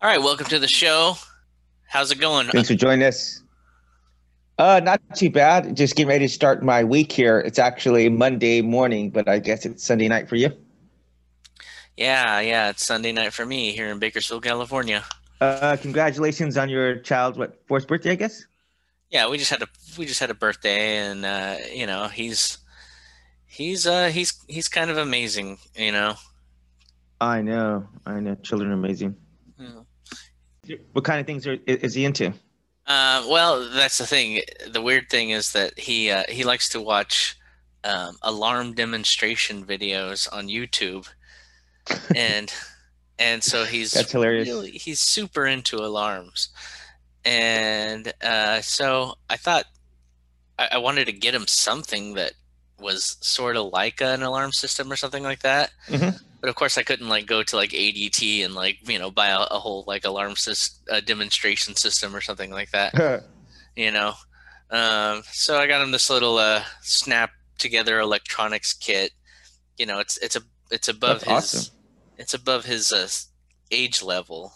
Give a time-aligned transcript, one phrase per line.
[0.00, 1.14] All right, welcome to the show.
[1.88, 2.46] How's it going?
[2.46, 3.42] Thanks for joining us.
[4.56, 5.76] Uh, not too bad.
[5.76, 7.40] Just getting ready to start my week here.
[7.40, 10.52] It's actually Monday morning, but I guess it's Sunday night for you.
[11.96, 15.02] Yeah, yeah, it's Sunday night for me here in Bakersfield, California.
[15.40, 18.44] Uh, congratulations on your child's what fourth birthday, I guess.
[19.10, 19.66] Yeah, we just had a
[19.98, 22.58] we just had a birthday, and uh, you know he's
[23.46, 26.14] he's uh he's he's kind of amazing, you know.
[27.20, 28.36] I know, I know.
[28.36, 29.16] Children are amazing.
[29.58, 29.80] Yeah.
[30.92, 32.32] What kind of things are is he into?
[32.86, 34.40] Uh, well, that's the thing.
[34.66, 37.36] The weird thing is that he uh, he likes to watch
[37.84, 41.06] um, alarm demonstration videos on YouTube,
[42.16, 42.52] and
[43.18, 44.48] and so he's That's hilarious.
[44.48, 46.48] Really, he's super into alarms,
[47.24, 49.64] and uh, so I thought
[50.58, 52.32] I, I wanted to get him something that
[52.80, 55.72] was sort of like an alarm system or something like that.
[55.88, 56.20] Mhm.
[56.40, 59.28] But of course, I couldn't like go to like ADT and like you know buy
[59.28, 63.24] a, a whole like alarm system, a demonstration system or something like that.
[63.76, 64.14] You know,
[64.70, 69.12] um, so I got him this little uh, snap together electronics kit.
[69.76, 70.40] You know, it's it's a
[70.72, 71.74] it's above That's his awesome.
[72.16, 73.06] it's above his uh,
[73.70, 74.52] age level,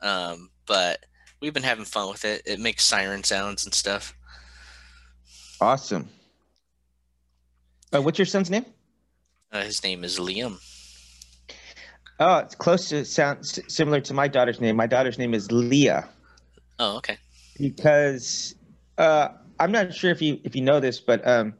[0.00, 1.04] um, but
[1.42, 2.40] we've been having fun with it.
[2.46, 4.14] It makes siren sounds and stuff.
[5.60, 6.08] awesome.
[7.94, 8.64] Uh, what's your son's name?
[9.52, 10.58] Uh, his name is Liam.
[12.18, 14.76] Oh, it's close to sound s- similar to my daughter's name.
[14.76, 16.08] My daughter's name is Leah.
[16.78, 17.18] Oh, okay.
[17.58, 18.54] because
[18.98, 21.54] uh, I'm not sure if you if you know this, but um,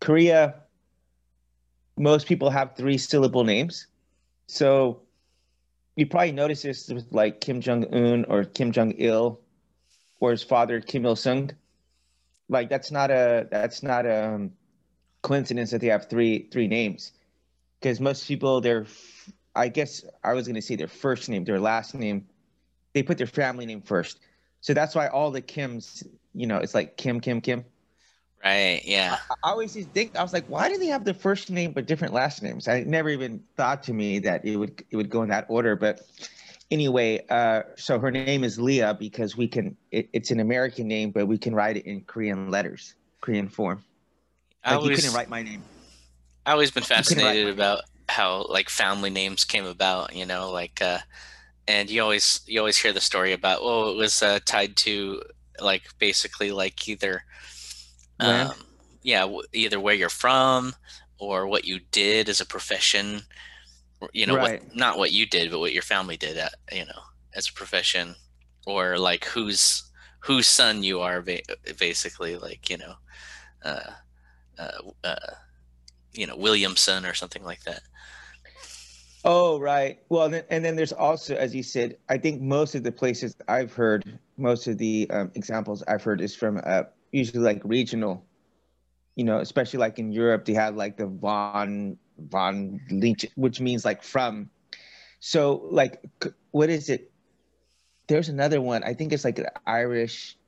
[0.00, 0.54] Korea,
[1.96, 3.86] most people have three syllable names.
[4.46, 5.02] So
[5.96, 9.40] you probably noticed this with like Kim Jong Un or Kim Jong Il,
[10.20, 11.50] or his father Kim Il Sung.
[12.48, 14.52] Like that's not a that's not a um,
[15.22, 17.12] coincidence that they have three three names,
[17.80, 18.84] because most people their
[19.54, 22.26] I guess I was gonna say their first name, their last name,
[22.92, 24.20] they put their family name first.
[24.60, 27.64] So that's why all the Kims, you know, it's like Kim, Kim, Kim.
[28.44, 28.82] Right.
[28.84, 29.16] Yeah.
[29.30, 31.50] I I always used to think I was like, why do they have the first
[31.50, 32.68] name but different last names?
[32.68, 35.76] I never even thought to me that it would it would go in that order.
[35.76, 36.00] But
[36.70, 39.76] anyway, uh, so her name is Leah because we can.
[39.90, 43.82] It, it's an American name, but we can write it in Korean letters, Korean form.
[44.64, 45.64] I Like you always couldn't write my name.
[46.46, 50.14] I always been fascinated about how like family names came about.
[50.14, 51.00] You know, like uh,
[51.66, 55.22] and you always you always hear the story about oh it was uh, tied to
[55.60, 57.24] like basically like either
[58.20, 58.52] um,
[59.02, 60.74] yeah w- either where you're from
[61.18, 63.22] or what you did as a profession
[64.12, 64.36] you know Right.
[64.36, 67.02] what not what you did but what your family did at, you know
[67.34, 68.16] as a profession
[68.66, 69.84] or like whose
[70.20, 71.40] whose son you are ba-
[71.78, 72.94] basically like you know
[73.64, 73.90] uh,
[74.58, 75.34] uh, uh,
[76.12, 77.82] you know Williamson or something like that
[79.24, 79.98] Oh, right.
[80.08, 83.36] Well, then, and then there's also, as you said, I think most of the places
[83.48, 88.24] I've heard, most of the um, examples I've heard is from uh, usually like regional,
[89.16, 91.98] you know, especially like in Europe, they have like the von,
[92.30, 94.48] von Lynch, which means like from.
[95.22, 96.02] So, like,
[96.52, 97.12] what is it?
[98.06, 98.82] There's another one.
[98.84, 100.38] I think it's like an Irish,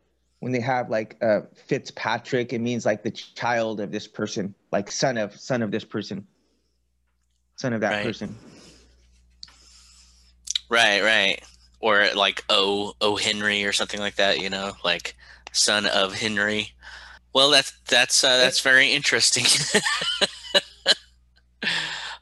[0.43, 4.91] when they have like uh, Fitzpatrick, it means like the child of this person, like
[4.91, 6.27] son of, son of this person,
[7.55, 8.05] son of that Right.
[8.05, 8.35] person.
[10.69, 11.41] Right, right.
[11.79, 15.15] Or like O O Henry or something like that, you know, like
[15.53, 16.73] son of Henry.
[17.33, 19.45] Well, that's that's uh, that's very interesting.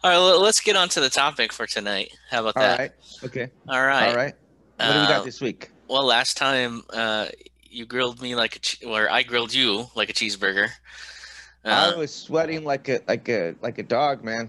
[0.04, 2.12] All right, let's get on to the topic for tonight.
[2.28, 2.78] How about All that?
[2.80, 2.92] right.
[3.24, 3.50] Okay.
[3.66, 4.08] All right.
[4.10, 4.34] All right.
[4.76, 5.70] What do we Uh, got this week?
[5.88, 7.26] Well, last time uh,
[7.70, 10.68] you grilled me like a, che- or I grilled you like a cheeseburger
[11.64, 14.48] I uh, was sweating like a like a like a dog, man.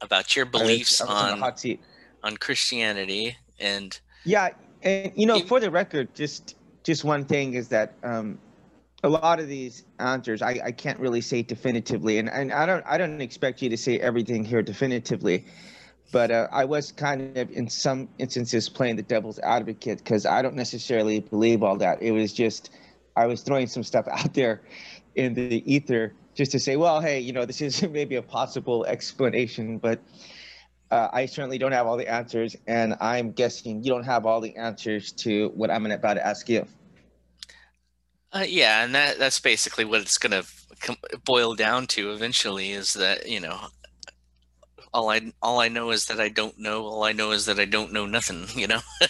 [0.00, 1.80] about your I was- beliefs I was, on hot seat.
[2.22, 4.50] on Christianity and Yeah,
[4.82, 8.38] and you know, You- for the record, just just one thing is that um,
[9.02, 12.84] a lot of these answers I, I can't really say definitively, and, and I don't
[12.86, 15.44] I don't expect you to say everything here definitively,
[16.14, 20.42] but uh, I was kind of in some instances playing the devil's advocate because I
[20.42, 22.00] don't necessarily believe all that.
[22.00, 22.70] It was just
[23.16, 24.62] I was throwing some stuff out there
[25.16, 28.84] in the ether just to say, well, hey, you know, this is maybe a possible
[28.84, 29.98] explanation, but
[30.92, 34.40] uh, I certainly don't have all the answers, and I'm guessing you don't have all
[34.40, 36.64] the answers to what I'm about to ask you.
[38.32, 40.44] Uh, yeah, and that that's basically what it's gonna
[41.24, 43.58] boil down to eventually is that you know
[44.94, 46.86] all I all I know is that I don't know.
[46.86, 48.46] All I know is that I don't know nothing.
[48.56, 48.80] You know.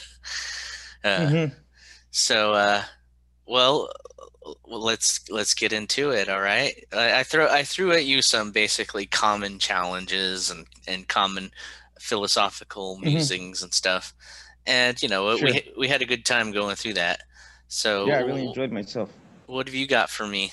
[1.05, 1.53] uh, Mhm.
[2.11, 2.83] So, uh,
[3.47, 3.91] well,
[4.65, 6.29] well, let's let's get into it.
[6.29, 6.75] All right.
[6.93, 11.51] I, I throw I threw at you some basically common challenges and and common
[12.01, 13.05] philosophical Mhm.
[13.05, 14.15] musings and stuff.
[14.67, 15.49] and you know sure.
[15.49, 17.21] we we had a good time going through that.
[17.69, 19.11] So yeah, I really enjoyed myself.
[19.47, 20.53] What have you got for me?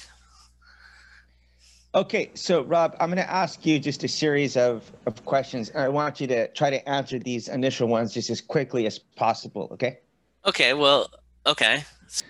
[1.94, 5.70] Okay, so Rob, I'm going to ask you just a series of, of questions.
[5.70, 8.98] and I want you to try to answer these initial ones just as quickly as
[8.98, 9.68] possible.
[9.74, 10.00] Okay.
[10.46, 10.74] Okay.
[10.74, 11.12] Well.
[11.46, 11.84] Okay.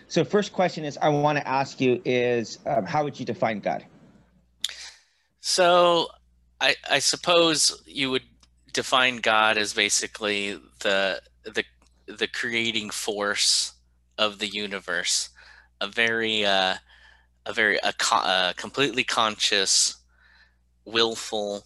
[0.07, 3.59] So first question is I want to ask you is um, how would you define
[3.59, 3.85] God?
[5.41, 6.07] So
[6.59, 8.23] I I suppose you would
[8.73, 11.63] define God as basically the the
[12.07, 13.73] the creating force
[14.17, 15.29] of the universe,
[15.79, 16.75] a very uh,
[17.45, 19.97] a very a, a completely conscious,
[20.85, 21.63] willful,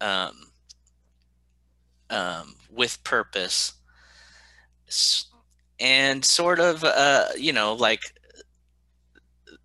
[0.00, 0.48] um,
[2.10, 3.74] um, with purpose,
[5.80, 8.02] and sort of uh, you know like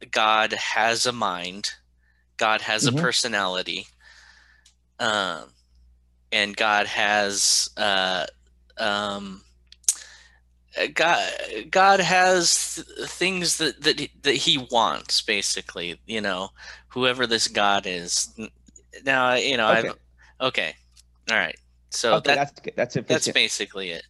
[0.10, 1.72] God has a mind,
[2.38, 2.98] God has mm-hmm.
[2.98, 3.88] a personality,
[5.00, 5.50] um,
[6.32, 8.26] and God has uh,
[8.78, 9.44] um,
[10.94, 11.32] God
[11.70, 16.50] God has things that that that he wants basically you know
[16.88, 18.30] whoever this God is.
[19.06, 19.90] Now you know okay.
[19.90, 19.96] I've
[20.42, 20.76] okay.
[21.30, 21.58] All right.
[21.90, 24.04] So okay, that, that's that's that's basically it.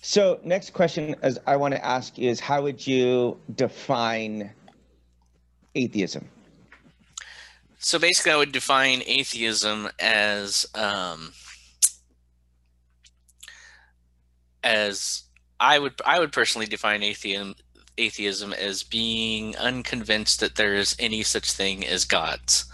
[0.00, 4.50] So next question as I want to ask is how would you define
[5.74, 6.26] atheism?
[7.78, 11.32] So basically I would define atheism as um
[14.68, 15.22] as
[15.58, 17.54] I would I would personally define atheism
[17.96, 22.66] atheism as being unconvinced that there is any such thing as gods.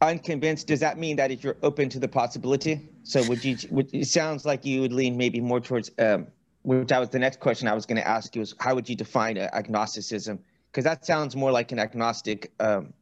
[0.00, 2.88] Unconvinced does that mean that if you're open to the possibility?
[3.04, 3.56] So would you?
[3.70, 5.90] Would, it sounds like you would lean maybe more towards.
[5.98, 6.26] Um,
[6.62, 8.88] which that was the next question I was going to ask you is how would
[8.88, 10.38] you define agnosticism?
[10.66, 12.92] Because that sounds more like an agnostic um,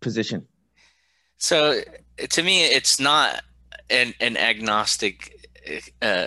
[0.00, 0.46] position.
[1.38, 1.80] So
[2.28, 3.42] to me, it's not
[3.90, 5.48] an, an agnostic
[6.00, 6.26] uh,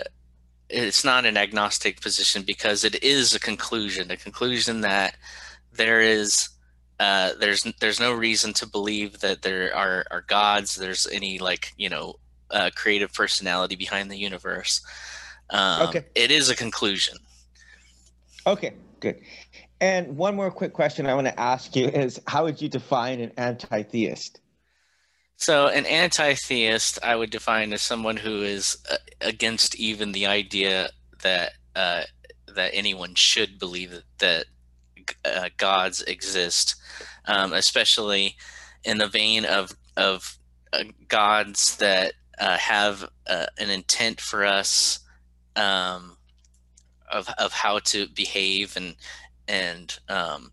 [0.70, 5.16] it's not an agnostic position because it is a conclusion, a conclusion that
[5.72, 6.48] there is
[6.98, 10.76] uh, there's there's no reason to believe that there are, are gods.
[10.76, 12.16] There's any like you know
[12.50, 14.82] uh, creative personality behind the universe.
[15.48, 17.16] Um, okay, it is a conclusion.
[18.46, 19.20] Okay, good.
[19.80, 23.20] And one more quick question I want to ask you is: How would you define
[23.20, 24.40] an anti-theist?
[25.40, 30.26] So, an anti theist I would define as someone who is uh, against even the
[30.26, 30.90] idea
[31.22, 32.02] that uh,
[32.54, 34.44] that anyone should believe that,
[35.24, 36.74] uh, gods exist,
[37.24, 38.36] um, especially
[38.84, 40.36] in the vein of of
[40.74, 45.00] uh, gods that uh, have an intent for us
[45.56, 46.18] um,
[47.10, 48.94] of of how to behave and
[49.48, 50.52] and um,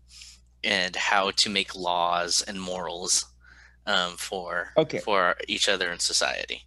[0.64, 3.26] and how to make laws and morals
[3.88, 4.98] um, for okay.
[4.98, 6.62] for each other in society.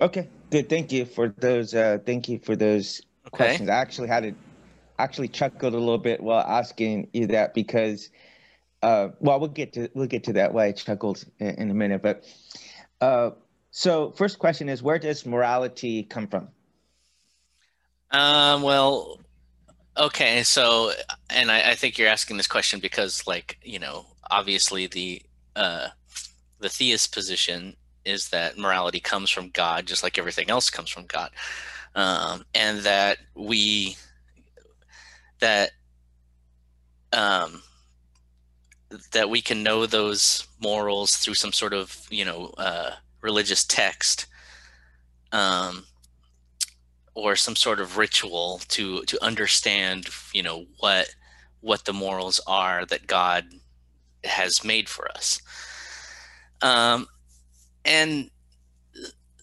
[0.00, 0.68] Okay, good.
[0.68, 1.74] Thank you for those.
[1.74, 3.36] Uh, thank you for those okay.
[3.36, 3.68] questions.
[3.68, 4.34] I actually had to
[4.98, 8.10] actually chuckled a little bit while asking you that because,
[8.82, 10.52] uh, well, we'll get to we'll get to that.
[10.52, 12.24] Why I chuckled in, in a minute, but
[13.00, 13.30] uh,
[13.70, 16.48] so first question is where does morality come from?
[18.10, 19.18] Um, well,
[19.96, 20.92] okay, so
[21.30, 25.22] and I, I think you're asking this question because, like, you know, obviously the
[25.56, 25.88] uh,
[26.60, 31.06] the theist position is that morality comes from God, just like everything else comes from
[31.06, 31.30] God,
[31.94, 33.96] um, and that we
[35.40, 35.70] that
[37.12, 37.62] um,
[39.12, 44.26] that we can know those morals through some sort of you know uh, religious text.
[45.32, 45.84] Um,
[47.14, 51.14] or some sort of ritual to to understand you know what
[51.60, 53.44] what the morals are that God
[54.24, 55.40] has made for us.
[56.60, 57.06] Um,
[57.84, 58.30] and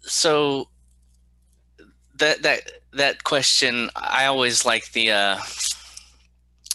[0.02, 0.70] so
[2.18, 5.40] that that that question, I always like the uh,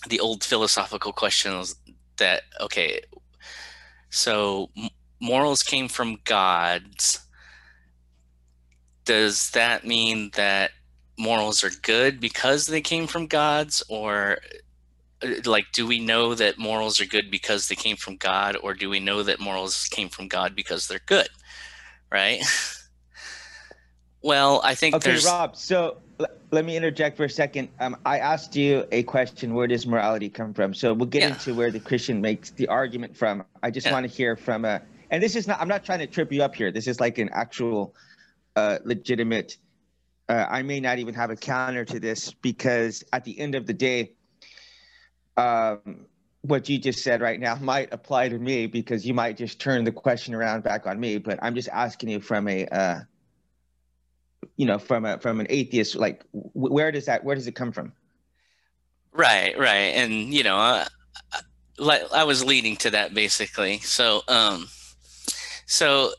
[0.08, 1.74] the old philosophical questions
[2.18, 3.00] that okay,
[4.10, 4.70] so
[5.20, 7.20] morals came from gods.
[9.04, 10.70] Does that mean that
[11.18, 14.38] morals are good because they came from gods, or
[15.44, 18.90] like do we know that morals are good because they came from god or do
[18.90, 21.28] we know that morals came from god because they're good?
[22.10, 22.42] Right?
[24.22, 25.26] Well i think okay there's...
[25.26, 27.68] rob so l- let me interject for a second.
[27.78, 30.72] Um, i asked you a question where does morality come from?
[30.72, 31.28] So we'll get yeah.
[31.34, 33.44] into where the christian makes the argument from.
[33.62, 33.92] I just yeah.
[33.92, 36.42] want to hear from a and this is not i'm not trying to trip you
[36.42, 36.72] up here.
[36.72, 37.94] This is like an actual
[38.56, 39.58] uh, legitimate
[40.30, 43.66] uh, i may not even have a counter to this because at the end of
[43.66, 44.12] the day
[45.36, 46.06] um,
[46.42, 49.84] what you just said right now might apply to me because you might just turn
[49.84, 51.18] the question around back on me.
[51.18, 53.00] But I'm just asking you from a uh,
[54.56, 57.72] you know from a from an atheist like where does that where does it come
[57.72, 57.92] from?
[59.12, 59.94] Right right.
[59.94, 60.84] And you know uh,
[61.76, 63.78] like i was leading to that basically.
[63.78, 64.68] So um
[65.66, 66.12] so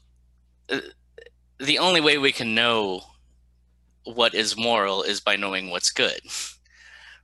[0.70, 0.80] uh,
[1.60, 3.02] the only way we can know
[4.06, 6.20] what is moral is by knowing what's good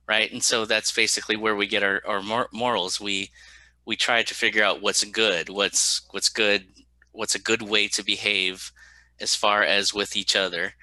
[0.08, 0.30] right?
[0.32, 3.00] And so that's basically where we get our, our morals.
[3.00, 3.30] We
[3.84, 6.64] we try to figure out what's good what's what's good
[7.12, 8.70] what's a good way to behave
[9.20, 10.74] as far as with each other.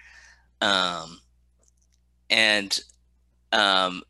[0.62, 1.22] Um,
[2.30, 2.80] and
[3.52, 4.04] um,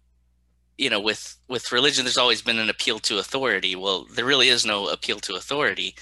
[0.77, 3.75] you know with with religion there's always been an appeal to authority.
[3.75, 5.95] Well there really is no appeal to authority.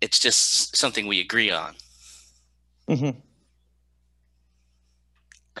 [0.00, 1.74] It's just something we agree on.
[2.88, 3.18] Mm-hmm.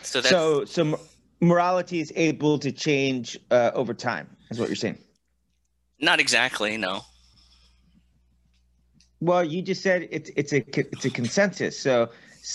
[0.02, 0.98] so so so
[1.40, 4.98] morality is able to change uh, over time is what you're saying
[6.00, 7.02] not exactly no
[9.20, 11.78] well, you just said it's it's a it's a consensus.
[11.78, 12.08] So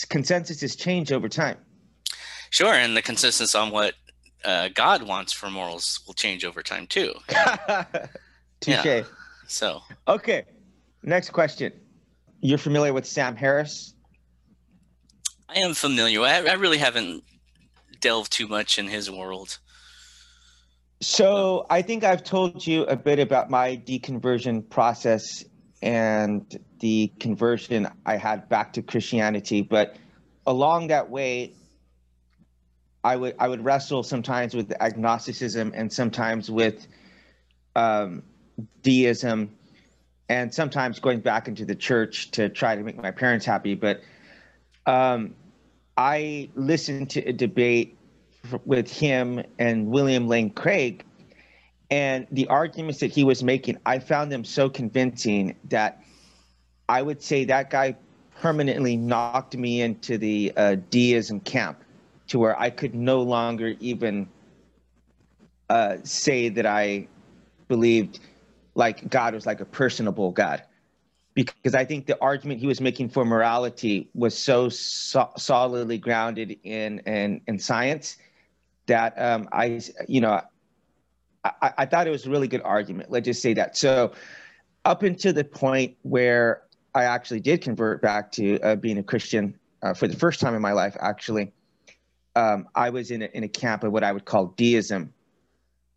[0.09, 1.57] consensus is changed over time.
[2.49, 3.93] Sure, and the consensus on what
[4.43, 7.13] uh, God wants for morals will change over time too.
[8.61, 8.85] Touche.
[8.85, 9.03] Yeah.
[9.47, 10.45] So okay,
[11.03, 11.71] next question.
[12.41, 13.93] You're familiar with Sam Harris?
[15.47, 16.21] I am familiar.
[16.21, 17.23] I, I really haven't
[18.05, 19.57] delved too much in his world.
[21.01, 25.43] So I think I've told you a bit about my deconversion process
[25.81, 26.45] and
[26.81, 29.63] the conversion I had back to Christianity.
[29.63, 29.95] But
[30.45, 31.53] along that way,
[33.03, 36.85] I would I would wrestle sometimes with agnosticism and sometimes with
[37.75, 38.21] um,
[38.83, 39.49] deism,
[40.29, 43.73] and sometimes going back into the church to try to make my parents happy.
[43.73, 44.01] But
[44.85, 45.33] um,
[45.97, 47.94] I listened to a debate
[48.65, 51.03] with him and William Lane Craig
[51.91, 56.01] and the arguments that he was making, I found them so convincing that
[56.89, 57.95] I would say that guy
[58.41, 61.83] permanently knocked me into the uh, deism camp
[62.27, 64.27] to where I could no longer even
[65.69, 67.07] uh, say that I
[67.67, 68.19] believed
[68.73, 70.63] like God was like a personable God.
[71.33, 76.57] Because I think the argument he was making for morality was so, so solidly grounded
[76.63, 78.17] in, in, in science
[78.87, 80.41] that um, I, you know,
[81.43, 83.11] I, I thought it was a really good argument.
[83.11, 83.77] Let's just say that.
[83.77, 84.13] So,
[84.83, 86.63] up until the point where
[86.93, 90.55] I actually did convert back to uh, being a Christian uh, for the first time
[90.55, 91.51] in my life, actually,
[92.35, 95.13] um, I was in a, in a camp of what I would call deism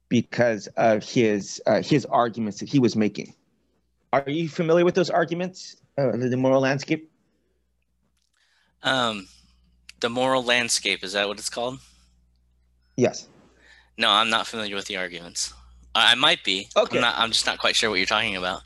[0.08, 3.34] because of his uh, his arguments that he was making.
[4.12, 7.10] Are you familiar with those arguments, uh, the moral landscape?
[8.82, 9.28] Um,
[10.00, 11.78] the moral landscape is that what it's called?
[12.98, 13.28] Yes.
[13.96, 15.54] No, I'm not familiar with the arguments.
[15.94, 16.68] I might be.
[16.76, 16.98] Okay.
[16.98, 18.62] I'm, not, I'm just not quite sure what you're talking about.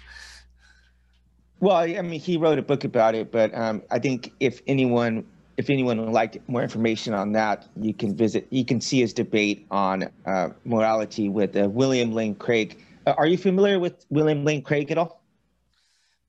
[1.61, 5.25] Well, I mean, he wrote a book about it, but um, I think if anyone
[5.59, 8.47] if anyone would like more information on that, you can visit.
[8.49, 12.83] You can see his debate on uh, morality with uh, William Lane Craig.
[13.07, 15.23] Uh, are you familiar with William Lane Craig at all?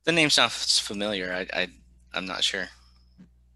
[0.03, 1.33] The name sounds familiar.
[1.33, 1.67] I, I
[2.13, 2.67] I'm not sure.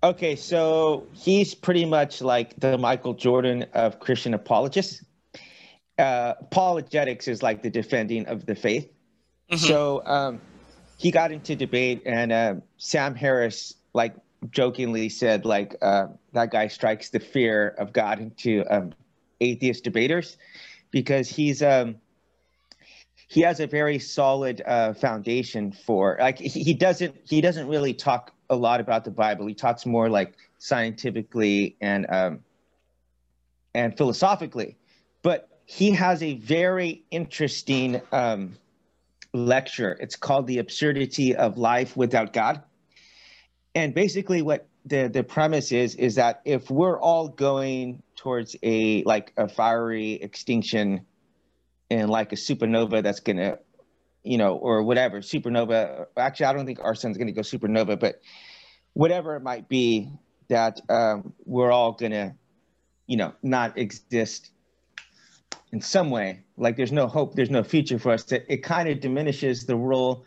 [0.04, 5.04] Okay, so he's pretty much like the Michael Jordan of Christian apologists
[5.98, 8.90] uh, apologetics is like the defending of the faith.
[9.52, 9.66] Mm-hmm.
[9.66, 10.42] So um,
[10.98, 14.16] he got into debate, and uh, Sam Harris, like
[14.52, 18.94] jokingly said, like uh, that guy strikes the fear of God into um,
[19.42, 20.38] atheist debaters
[20.92, 21.96] because he's um,
[23.28, 27.94] he has a very solid uh, foundation for like he, he doesn't he doesn't really
[27.94, 29.48] talk a lot about the Bible.
[29.48, 32.40] He talks more like scientifically and um,
[33.74, 34.78] and philosophically,
[35.22, 38.58] but he has a very interesting um,
[39.34, 39.98] lecture.
[40.00, 42.64] It's called The Absurdity of Life Without God.
[43.76, 49.04] And basically what the, the premise is is that if we're all going towards a
[49.04, 51.06] like a fiery extinction
[51.90, 53.60] and like a supernova that's gonna
[54.28, 58.22] you know or whatever supernova actually i don't think our sun's gonna go supernova but
[58.94, 60.10] whatever it might be
[60.50, 62.36] that um, we're all gonna
[63.06, 64.52] you know not exist
[65.72, 66.44] in some way.
[66.58, 68.24] Like there's no hope there's no future for us.
[68.26, 70.26] That it kind of diminishes the role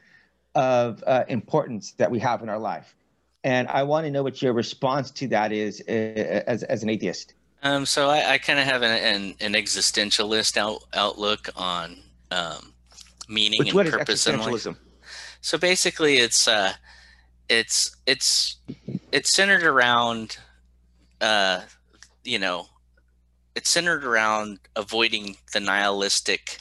[0.55, 2.95] of uh, importance that we have in our life.
[3.43, 6.91] And i want to know what your response to that is uh, as, as an
[6.91, 7.35] atheist.
[7.63, 11.97] Um, so i, I kind of have an, an, an, existentialist out, outlook on
[12.31, 12.75] um,
[13.31, 14.67] meaning Which, and purpose in life
[15.41, 16.73] so basically it's uh,
[17.49, 18.57] it's it's
[19.13, 20.37] it's centered around
[21.21, 21.63] uh,
[22.25, 22.67] you know
[23.57, 26.59] it's centered around avoiding the nihilistic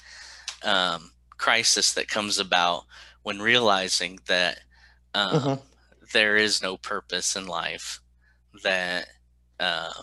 [0.63, 2.83] um, crisis that comes about
[3.23, 4.59] when realizing that
[5.13, 5.57] um, uh-huh.
[6.13, 7.99] there is no purpose in life
[8.63, 9.07] that
[9.59, 9.93] uh,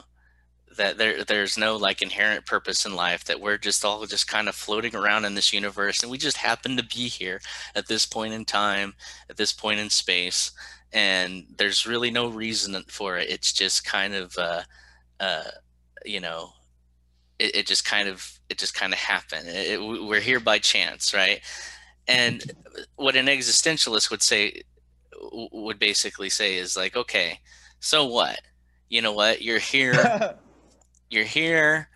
[0.76, 4.48] that there there's no like inherent purpose in life that we're just all just kind
[4.48, 7.40] of floating around in this universe and we just happen to be here
[7.74, 8.94] at this point in time
[9.28, 10.52] at this point in space
[10.92, 13.28] and there's really no reason for it.
[13.28, 14.62] It's just kind of uh,
[15.20, 15.50] uh,
[16.04, 16.50] you know
[17.38, 19.48] it, it, just kind of it just kind of happened.
[19.48, 21.40] It, it, we're here by chance right?
[22.08, 22.42] And
[22.96, 24.62] what an existentialist would say
[25.52, 27.40] would basically say is like okay
[27.80, 28.40] so what?
[28.88, 29.42] You know what?
[29.42, 30.36] You're here
[31.10, 31.88] you're here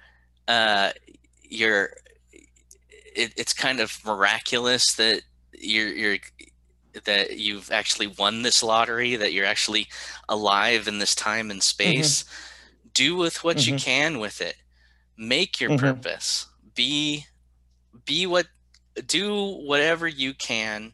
[0.49, 0.91] uh
[1.43, 1.91] you're
[3.15, 6.19] it, it's kind of miraculous that you're you're
[7.05, 9.87] that you've actually won this lottery that you're actually
[10.29, 11.83] alive in this time and mm-hmm.
[11.83, 12.89] space mm-hmm.
[12.95, 13.75] do with what mm-hmm.
[13.75, 14.57] you can with it
[15.17, 15.87] make your mm-hmm.
[15.87, 17.27] purpose be
[18.05, 18.47] be what
[19.07, 20.93] do whatever you can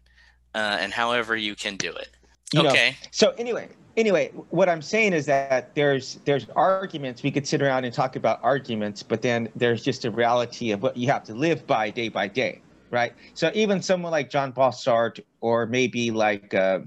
[0.54, 2.08] uh, and however you can do it
[2.52, 7.22] you okay know, so anyway anyway, what I'm saying is that there's there's arguments.
[7.22, 10.82] We could sit around and talk about arguments, but then there's just a reality of
[10.82, 12.60] what you have to live by day by day,
[12.90, 13.12] right?
[13.34, 16.80] So even someone like John Sartre, or maybe like uh,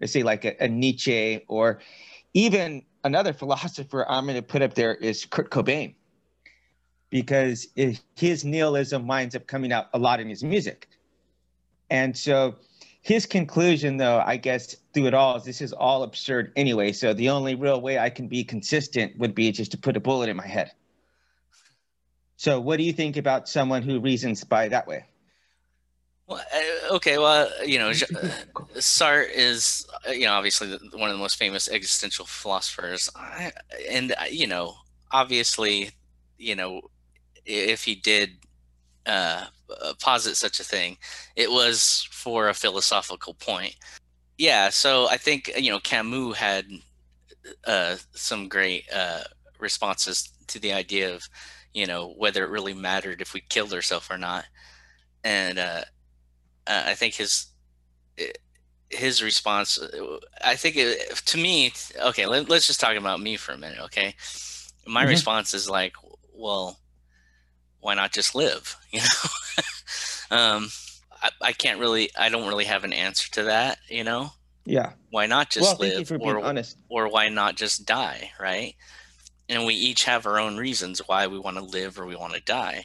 [0.00, 1.80] let's say like a, a Nietzsche, or
[2.34, 5.94] even another philosopher I'm going to put up there is Kurt Cobain,
[7.10, 7.68] because
[8.16, 10.88] his nihilism winds up coming out a lot in his music,
[11.90, 12.56] and so
[13.02, 16.92] his conclusion, though, I guess through it all, is this is all absurd anyway.
[16.92, 20.00] So the only real way I can be consistent would be just to put a
[20.00, 20.70] bullet in my head.
[22.36, 25.04] So, what do you think about someone who reasons by that way?
[26.28, 31.22] Well, uh, okay, well, you know, Sartre is, uh, you know, obviously one of the
[31.22, 33.10] most famous existential philosophers,
[33.90, 34.74] and uh, you know,
[35.10, 35.90] obviously,
[36.38, 36.82] you know,
[37.44, 38.30] if he did
[39.06, 39.46] uh,
[40.00, 40.96] posit such a thing,
[41.36, 43.76] it was for a philosophical point.
[44.38, 46.66] Yeah, so I think you know Camus had
[47.66, 49.24] uh, some great uh,
[49.58, 51.28] responses to the idea of
[51.74, 54.44] you know whether it really mattered if we killed ourselves or not,
[55.24, 55.82] and uh,
[56.66, 57.46] I think his
[58.92, 59.78] his response
[60.44, 63.78] i think it, to me okay let, us just talk about me for a minute
[63.80, 64.14] okay
[64.86, 65.10] my mm-hmm.
[65.10, 65.94] response is like
[66.34, 66.78] well
[67.82, 70.36] why not just live you know?
[70.36, 70.70] Um
[71.22, 74.32] I, I, can't really i don't really have an answer to that you know?
[74.64, 74.92] Yeah.
[75.10, 76.78] Why not just well, live or, honest.
[76.88, 78.74] or why not just die right?
[79.48, 82.32] And we each have our own reasons why we want to live or we want
[82.32, 82.84] to die.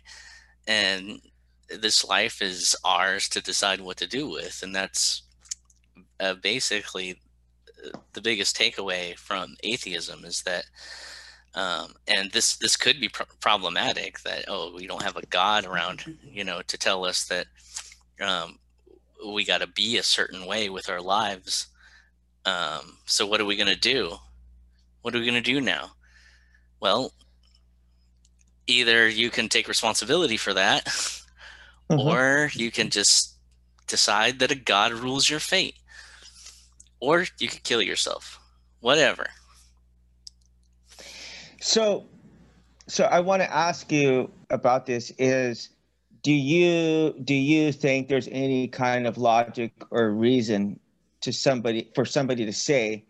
[0.67, 1.21] And
[1.69, 5.23] this life is ours to decide what to do with and that's
[6.19, 7.19] uh, basically
[7.85, 10.65] uh, the biggest takeaway from atheism is that
[11.57, 15.65] um, and this this could be pr- problematic that oh we don't have a god
[15.65, 17.47] around you know to tell us that
[18.21, 18.59] um,
[19.27, 21.67] we got to be a certain way with our lives.
[22.45, 24.15] Um, so what are we going to do?
[25.01, 25.91] What are we going to do now?
[26.79, 27.11] Well
[28.67, 31.99] either you can take responsibility for that mm-hmm.
[31.99, 33.35] or you can just
[33.87, 35.75] decide that a god rules your fate
[36.99, 38.39] or you could kill yourself
[38.81, 39.27] whatever
[41.59, 42.05] so,
[42.87, 45.11] so I want to ask you about this.
[45.17, 45.69] Is
[46.23, 50.79] do you do you think there's any kind of logic or reason
[51.21, 53.05] to somebody for somebody to say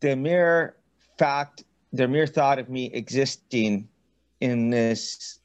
[0.00, 0.76] the mere
[1.18, 3.88] fact, the mere thought of me existing
[4.40, 5.38] in this,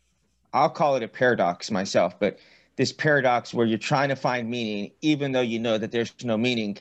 [0.54, 2.40] I'll call it a paradox myself, but
[2.76, 6.38] this paradox where you're trying to find meaning, even though you know that there's no
[6.38, 6.78] meaning,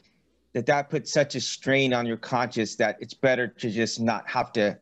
[0.55, 4.27] that that puts such a strain on your conscience that it's better to just not
[4.27, 4.79] have to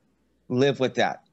[0.48, 1.24] live with that.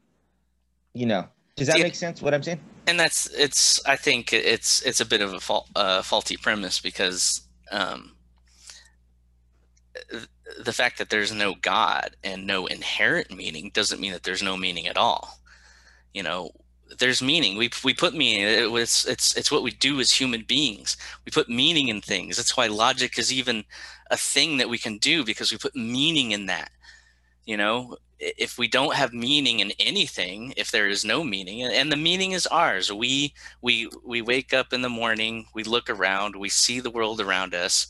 [0.94, 1.84] You know, does that yeah.
[1.84, 2.22] make sense?
[2.22, 2.60] What I'm saying?
[2.88, 3.86] And that's it's.
[3.86, 8.16] I think it's it's a bit of a fault, uh, faulty premise because um,
[10.60, 14.58] the fact that there's no God and no inherent meaning doesn't mean that there's no
[14.58, 15.40] meaning at all.
[16.14, 16.52] You know,
[17.00, 17.58] there's meaning.
[17.58, 18.76] We we put meaning.
[18.76, 20.98] It's it's it's what we do as human beings.
[21.26, 22.38] We put meaning in things.
[22.38, 23.64] That's why logic is even
[24.10, 26.72] a thing that we can do because we put meaning in that.
[27.52, 31.92] You know, if we don't have meaning in anything if there is no meaning and
[31.92, 32.94] the meaning is ours.
[32.94, 37.20] We we we wake up in the morning we look around we see the world
[37.20, 37.88] around us.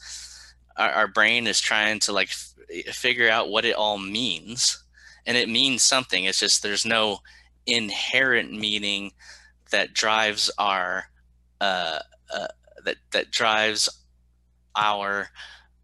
[0.78, 4.84] Our, our brain is trying to like f- figure out what it all means
[5.28, 6.24] and it means something.
[6.24, 7.20] It's just there's no
[7.68, 9.12] inherent meaning
[9.70, 11.06] that drives our
[11.60, 12.00] uh,
[12.34, 12.48] uh
[12.84, 13.90] that that drives
[14.76, 15.30] our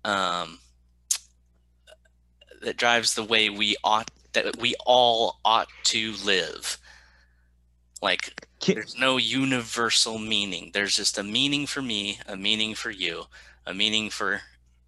[0.04, 0.58] um
[2.68, 6.78] that drives the way we ought that we all ought to live.
[8.02, 10.72] Like there's no universal meaning.
[10.74, 13.24] There's just a meaning for me, a meaning for you,
[13.66, 14.42] a meaning for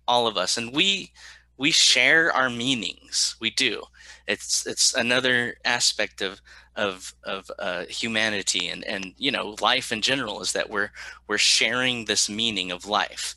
[0.10, 0.58] all of us.
[0.58, 1.13] And we
[1.56, 3.38] we share our meanings.
[3.39, 3.84] We do.
[4.28, 6.42] It's it's another aspect of
[6.76, 10.92] of of uh, humanity and and you know life in general is that we're
[11.30, 13.36] we're sharing this meaning of life.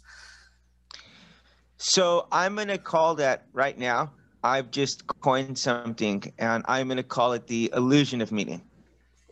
[1.76, 4.11] So I'm gonna call that right now.
[4.42, 8.62] I've just coined something, and I'm gonna call it the illusion of meaning.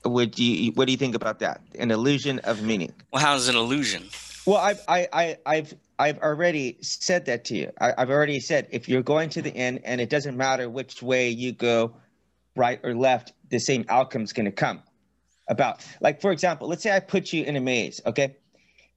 [0.04, 0.72] Would you?
[0.72, 1.60] What do you think about that?
[1.78, 2.92] An illusion of meaning.
[3.12, 4.08] Well, how's an illusion?
[4.46, 7.70] Well, I've I, I I've I've already said that to you.
[7.80, 11.02] I, I've already said if you're going to the end, and it doesn't matter which
[11.02, 11.94] way you go,
[12.56, 14.82] right or left, the same outcome is going to come
[15.48, 15.84] about.
[16.00, 18.36] Like, for example, let's say I put you in a maze, okay?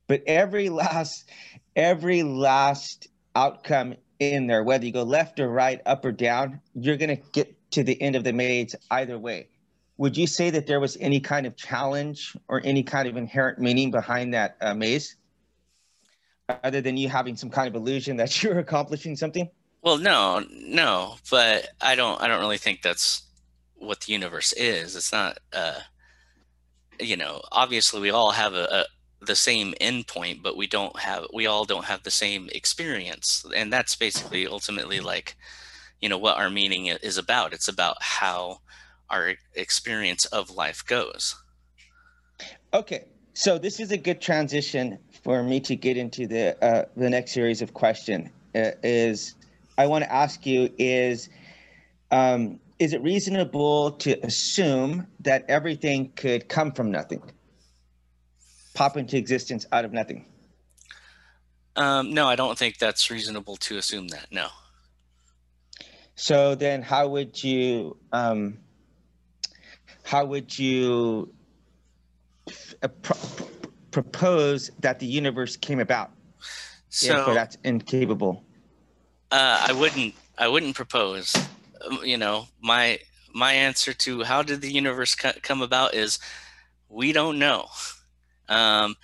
[0.07, 1.29] But every last,
[1.75, 3.95] every last outcome
[4.31, 7.55] in there, whether you go left or right, up or down, you're going to get
[7.71, 9.47] to the end of the maze either way.
[9.97, 13.59] Would you say that there was any kind of challenge or any kind of inherent
[13.59, 15.15] meaning behind that uh, maze?
[16.63, 19.49] Other than you having some kind of illusion that you're accomplishing something?
[19.81, 22.21] Well, no, no, but I don't.
[22.21, 23.23] I don't really think that's
[23.75, 24.95] what the universe is.
[24.95, 25.79] It's not, uh,
[27.01, 28.85] you know, obviously we all have a, a
[29.25, 33.71] the same endpoint, but we don't have we all don't have the same experience, and
[33.71, 35.35] that's basically ultimately like,
[36.01, 37.53] you know, what our meaning is about.
[37.53, 38.59] It's about how
[39.09, 41.35] our experience of life goes.
[42.73, 47.09] Okay, so this is a good transition for me to get into the uh, the
[47.09, 48.29] next series of question.
[48.55, 49.35] Uh, is
[49.77, 51.29] I want to ask you is
[52.11, 57.21] um, is it reasonable to assume that everything could come from nothing,
[58.73, 60.25] pop into existence out of nothing?
[61.75, 64.27] Um, no, I don't think that's reasonable to assume that.
[64.31, 64.47] No.
[66.15, 68.59] So then, how would you um,
[70.03, 71.33] how would you
[72.83, 73.47] uh, pro-
[73.89, 76.11] propose that the universe came about?
[76.89, 78.43] So that's incapable.
[79.31, 80.13] Uh, I wouldn't.
[80.37, 81.35] I wouldn't propose
[82.03, 82.99] you know, my
[83.33, 86.19] my answer to how did the universe come about is
[86.89, 87.67] we don't know.
[88.49, 88.95] Um,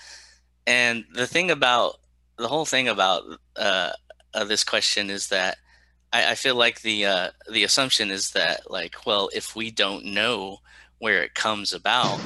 [0.67, 1.99] and the thing about
[2.37, 3.23] the whole thing about
[3.55, 3.91] uh,
[4.33, 5.57] uh, this question is that
[6.13, 10.05] I, I feel like the uh, the assumption is that like, well, if we don't
[10.05, 10.59] know
[10.99, 12.19] where it comes about,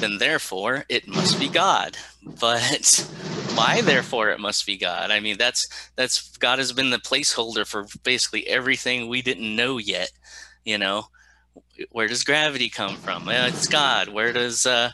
[0.00, 1.96] then therefore it must be God.
[2.22, 3.08] But
[3.54, 5.10] why therefore it must be God?
[5.10, 5.66] I mean, that's
[5.96, 10.10] that's God has been the placeholder for basically everything we didn't know yet.
[10.64, 11.08] You know,
[11.90, 13.28] where does gravity come from?
[13.28, 14.08] It's God.
[14.08, 14.90] Where does uh,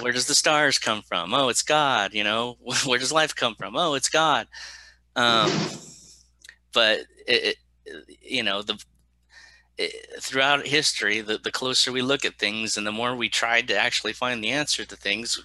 [0.00, 1.34] where does the stars come from?
[1.34, 2.14] Oh, it's God.
[2.14, 3.76] You know, where does life come from?
[3.76, 4.46] Oh, it's God.
[5.14, 5.50] Um,
[6.72, 8.82] but it, it, you know the
[10.20, 13.76] throughout history, the, the closer we look at things and the more we tried to
[13.76, 15.40] actually find the answer to things,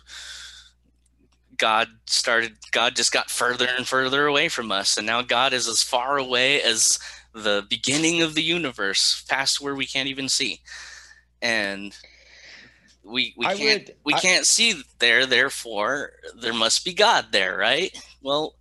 [1.58, 4.98] God started, God just got further and further away from us.
[4.98, 7.00] And now God is as far away as
[7.34, 10.62] the beginning of the universe, past where we can't even see.
[11.42, 11.98] And
[13.08, 17.58] we, we can't would, we I, can't see there therefore there must be god there
[17.58, 18.56] right well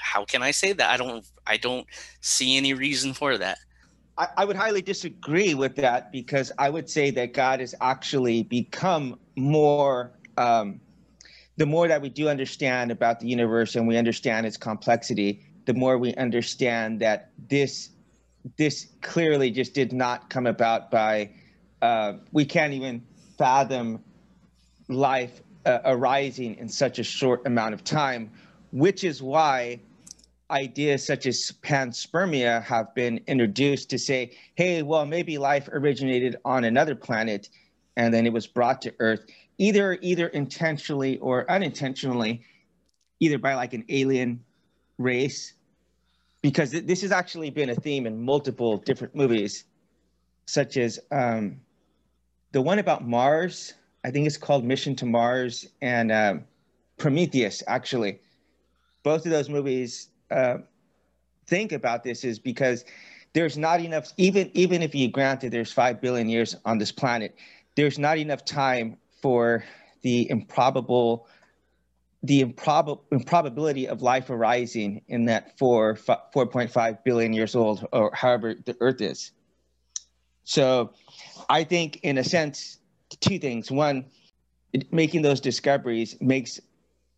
[0.00, 1.86] how can i say that i don't i don't
[2.20, 3.58] see any reason for that
[4.16, 8.42] I, I would highly disagree with that because I would say that God has actually
[8.42, 10.12] become more.
[10.36, 10.80] Um,
[11.56, 15.74] the more that we do understand about the universe and we understand its complexity, the
[15.74, 17.90] more we understand that this
[18.56, 21.30] this clearly just did not come about by.
[21.80, 23.04] Uh, we can't even
[23.38, 24.02] fathom
[24.88, 28.30] life uh, arising in such a short amount of time,
[28.70, 29.80] which is why
[30.50, 36.64] ideas such as panspermia have been introduced to say, hey, well, maybe life originated on
[36.64, 37.48] another planet
[37.96, 39.24] and then it was brought to Earth,
[39.58, 42.42] either either intentionally or unintentionally,
[43.20, 44.42] either by like an alien
[44.98, 45.54] race,
[46.42, 49.64] because th- this has actually been a theme in multiple different movies,
[50.46, 51.60] such as um,
[52.54, 53.74] the one about Mars.
[54.04, 56.44] I think it's called Mission to Mars and um,
[56.98, 57.64] Prometheus.
[57.66, 58.20] Actually,
[59.02, 60.58] both of those movies uh,
[61.48, 62.84] think about this is because
[63.32, 67.34] there's not enough even even if you granted there's 5 billion years on this planet
[67.74, 69.64] there's not enough time for
[70.02, 71.26] the improbable
[72.22, 78.54] the improbable improbability of life arising in that 4 4.5 billion years old or however
[78.54, 79.32] the earth is
[80.44, 80.92] so
[81.48, 82.78] i think in a sense
[83.20, 84.04] two things one
[84.90, 86.60] making those discoveries makes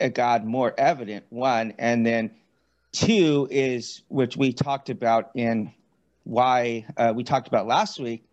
[0.00, 2.30] a god more evident one and then
[2.96, 5.70] Two is which we talked about in
[6.24, 8.24] why uh, we talked about last week.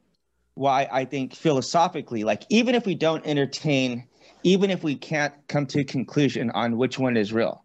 [0.54, 4.08] Why I think philosophically, like even if we don't entertain,
[4.44, 7.62] even if we can't come to a conclusion on which one is real,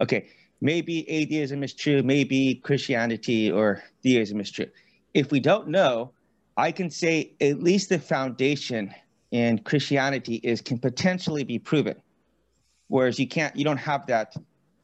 [0.00, 0.28] okay,
[0.60, 4.70] maybe atheism is true, maybe Christianity or theism is true.
[5.14, 6.10] If we don't know,
[6.56, 8.94] I can say at least the foundation
[9.30, 11.96] in Christianity is can potentially be proven,
[12.88, 14.36] whereas you can't, you don't have that.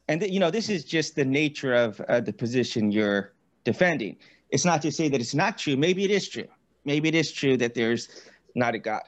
[0.09, 4.17] And th- you know, this is just the nature of uh, the position you're defending.
[4.51, 5.77] It's not to say that it's not true.
[5.77, 6.47] Maybe it is true.
[6.85, 8.09] Maybe it is true that there's
[8.55, 9.03] not a God.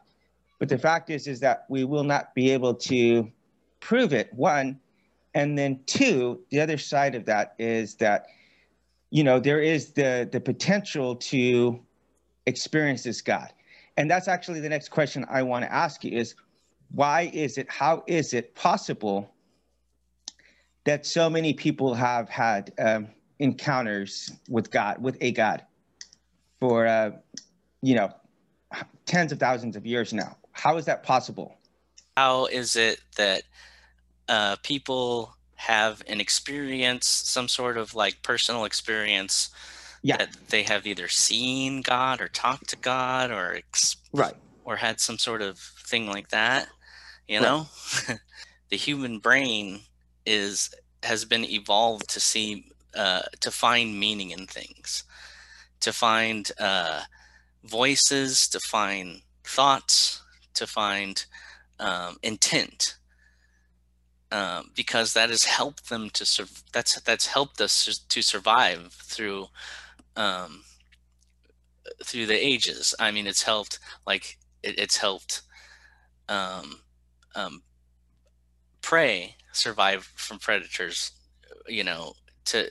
[0.59, 3.31] But the fact is, is that we will not be able to
[3.79, 4.33] prove it.
[4.35, 4.81] One,
[5.35, 8.27] and then two, the other side of that is that,
[9.11, 11.81] you know, there is the the potential to
[12.49, 13.53] experience God.
[13.97, 16.35] And that's actually the next question I want to ask you is
[16.91, 19.35] why is it, how is it possible
[20.85, 23.09] that so many people have had um,
[23.39, 25.63] encounters with God, with a God
[26.61, 27.11] for, uh,
[27.83, 28.11] you know,
[29.07, 30.37] tens of thousands of years now?
[30.53, 31.55] How is that possible?
[32.17, 33.43] How is it that
[34.29, 39.51] uh, people have an experience, some sort of like personal experience
[40.03, 40.17] yeah.
[40.17, 44.35] that they have either seen God or talked to God or ex- right
[44.65, 46.69] or had some sort of thing like that.
[47.27, 47.67] You know,
[48.09, 48.19] right.
[48.69, 49.81] the human brain
[50.27, 50.71] is
[51.03, 55.05] has been evolved to see uh, to find meaning in things,
[55.81, 57.03] to find uh,
[57.65, 60.23] voices, to find thoughts,
[60.55, 61.25] to find
[61.81, 62.97] um, intent.
[64.31, 69.47] Um, because that has helped them to sur- that's that's helped us to survive through
[70.19, 70.65] um,
[72.05, 72.95] through the ages.
[73.01, 75.43] I mean, it's helped like it, it's helped
[76.29, 76.81] um,
[77.35, 77.63] um,
[78.83, 81.13] prey survive from predators.
[81.67, 82.15] You know,
[82.47, 82.71] to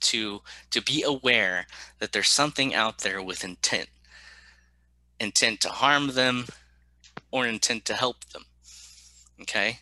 [0.00, 1.66] to to be aware
[1.98, 3.88] that there's something out there with intent
[5.18, 6.46] intent to harm them
[7.30, 8.44] or intent to help them
[9.40, 9.78] okay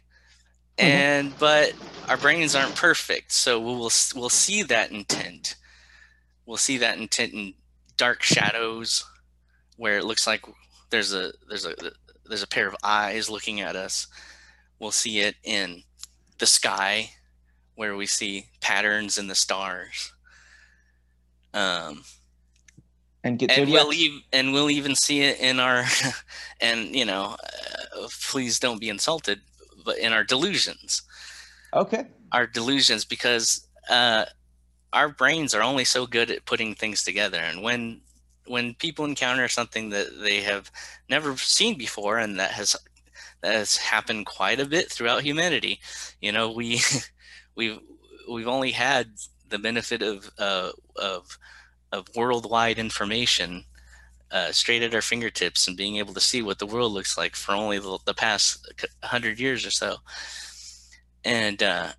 [0.79, 0.87] Mm-hmm.
[0.87, 1.73] and but
[2.09, 5.57] our brains aren't perfect so we'll we'll see that intent.
[6.47, 7.55] We'll see that intent in
[7.97, 9.05] dark shadows
[9.77, 10.43] where it looks like
[10.91, 11.75] there's a there's a
[12.27, 14.07] there's a pair of eyes looking at us.
[14.79, 15.83] We'll see it in
[16.39, 17.11] the sky
[17.75, 20.13] where we see patterns in the stars.
[21.55, 22.05] Um
[23.25, 25.85] and get and we'll even and we'll even see it in our
[26.61, 27.37] and you know
[27.99, 29.41] uh, please don't be insulted
[29.85, 31.03] but in our delusions.
[31.73, 32.07] Okay.
[32.33, 34.27] Our delusions, because uh,
[34.93, 38.01] our brains are only so good at putting things together, and when
[38.47, 40.71] when people encounter something that they have
[41.11, 42.77] never seen before, and that has
[43.43, 45.81] that has happened quite a bit throughout humanity,
[46.21, 46.81] you know, we
[47.57, 47.81] we've
[48.31, 49.13] we've only had
[49.49, 51.39] the benefit of uh, of
[51.93, 53.65] of worldwide information
[54.31, 57.37] uh, straight at our fingertips and being able to see what the world looks like
[57.37, 58.71] for only the, the past
[59.03, 59.97] hundred years or so.
[61.25, 61.93] And uh,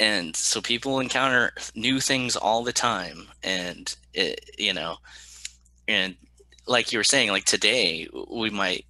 [0.00, 4.96] and so people encounter new things all the time, and it, you know,
[5.86, 6.16] and
[6.66, 8.84] like you were saying, like today we might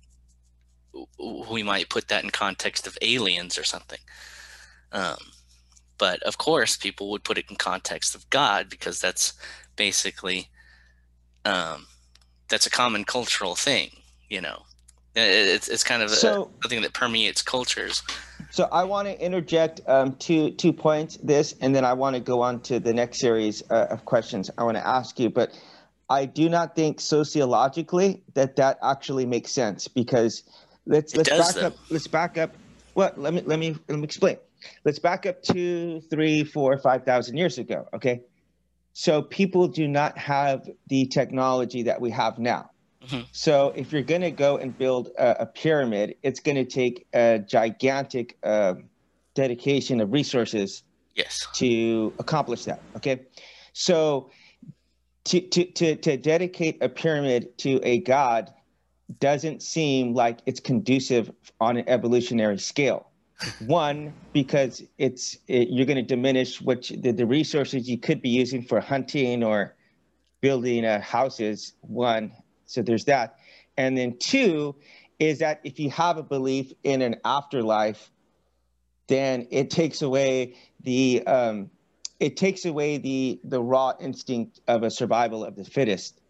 [1.49, 4.01] we might put that in context of aliens or something.
[4.93, 5.19] Um,
[5.99, 9.35] but of course, people would put it in context of God because that's
[9.77, 10.49] basically
[11.45, 11.87] um,
[12.49, 13.91] that's a common cultural thing.
[14.29, 14.63] You know,
[15.23, 18.03] it's it's kind of so, a, something that permeates cultures.
[18.51, 22.21] So I want to interject um, two two points this, and then I want to
[22.21, 25.31] go on to the next series uh, of questions I want to ask you.
[25.31, 25.53] But
[26.11, 30.43] I do not think sociologically that that actually makes sense because
[30.87, 31.67] let's let's back though.
[31.69, 31.77] up.
[31.91, 32.55] Let's back up.
[32.95, 34.39] Well, let me let me let me explain.
[34.85, 37.87] Let's back up two, three, four, five thousand years ago.
[37.93, 38.23] Okay,
[38.93, 42.71] so people do not have the technology that we have now.
[43.09, 43.23] Mm-hmm.
[43.33, 47.07] So if you're going to go and build a, a pyramid, it's going to take
[47.15, 48.75] a gigantic uh,
[49.35, 50.83] dedication of resources
[51.15, 51.47] yes.
[51.55, 52.83] to accomplish that.
[52.97, 53.27] Okay,
[53.73, 54.31] so
[55.25, 58.53] to, to, to, to dedicate a pyramid to a god
[59.21, 63.07] doesn't seem like it's conducive on an evolutionary scale.
[63.67, 68.21] One, because it's it, you're going to diminish what you, the, the resources you could
[68.21, 69.77] be using for hunting or
[70.41, 71.75] building uh, houses.
[71.83, 72.33] One,
[72.69, 73.39] so there's that,
[73.77, 74.77] and then two
[75.19, 78.11] is that if you have a belief in an afterlife,
[79.09, 80.55] then it takes away
[80.85, 81.71] the um,
[82.21, 86.21] it takes away the the raw instinct of a survival of the fittest.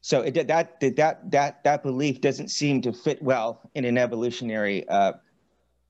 [0.00, 4.86] So it, that that that that belief doesn't seem to fit well in an evolutionary
[4.88, 5.12] uh,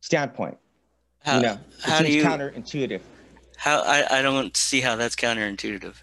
[0.00, 0.58] standpoint.
[1.24, 3.00] How, you know, how do you, counterintuitive.
[3.56, 5.94] How I, I don't see how that's counterintuitive.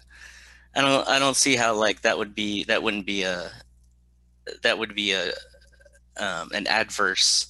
[0.74, 3.50] I don't I don't see how like that would be that wouldn't be a
[4.62, 5.32] that would be a
[6.16, 7.46] um, an adverse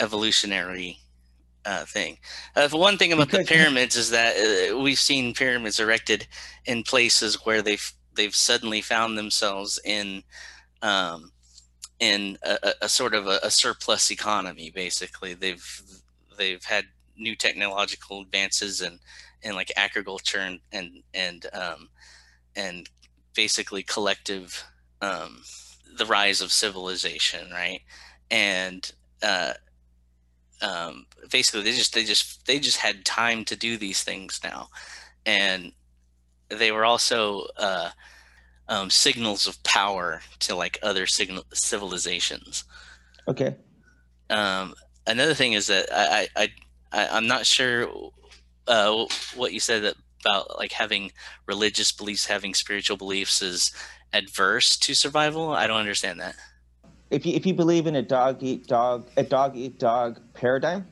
[0.00, 0.98] evolutionary
[1.64, 2.18] uh, thing.
[2.56, 6.26] Uh, one thing about the pyramids is that uh, we've seen pyramids erected
[6.64, 10.22] in places where they've they've suddenly found themselves in
[10.82, 11.32] um,
[12.00, 14.70] in a, a, sort of a, a, surplus economy.
[14.70, 15.82] Basically, they've
[16.36, 16.84] they've had
[17.16, 19.00] new technological advances and
[19.42, 21.88] in like agriculture and and and um,
[22.56, 22.88] and
[23.34, 24.64] basically collective
[25.00, 25.42] um,
[25.96, 27.80] the rise of civilization, right?
[28.30, 28.90] And
[29.22, 29.54] uh,
[30.62, 34.68] um, basically, they just they just they just had time to do these things now,
[35.24, 35.72] and
[36.48, 37.90] they were also uh,
[38.68, 42.64] um, signals of power to like other signal civilizations.
[43.26, 43.56] Okay.
[44.30, 44.74] Um,
[45.06, 46.48] another thing is that I, I,
[46.92, 47.88] I I'm not sure
[48.66, 51.12] uh, what you said about like having
[51.46, 53.72] religious beliefs, having spiritual beliefs is
[54.12, 55.50] adverse to survival.
[55.50, 56.36] I don't understand that.
[57.10, 60.86] If you if you believe in a dog eat dog a dog eat dog paradigm,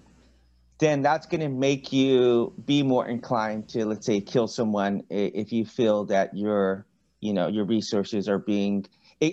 [0.78, 5.52] then that's going to make you be more inclined to let's say kill someone if
[5.52, 6.86] you feel that your
[7.20, 8.86] you know your resources are being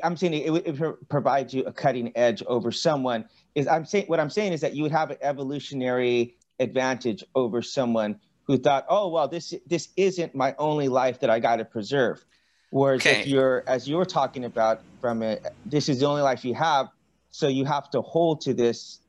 [0.04, 4.20] i'm saying it, it, provides you a cutting edge over someone is i'm saying what
[4.20, 9.10] i'm saying is that you would have an evolutionary advantage over someone who thought oh
[9.10, 12.24] well this this isn't my only life that i got to preserve
[12.74, 13.22] whereas okay.
[13.22, 16.54] if you're as you were talking about from it, this is the only life you
[16.54, 16.90] have
[17.32, 19.00] so you have to hold to this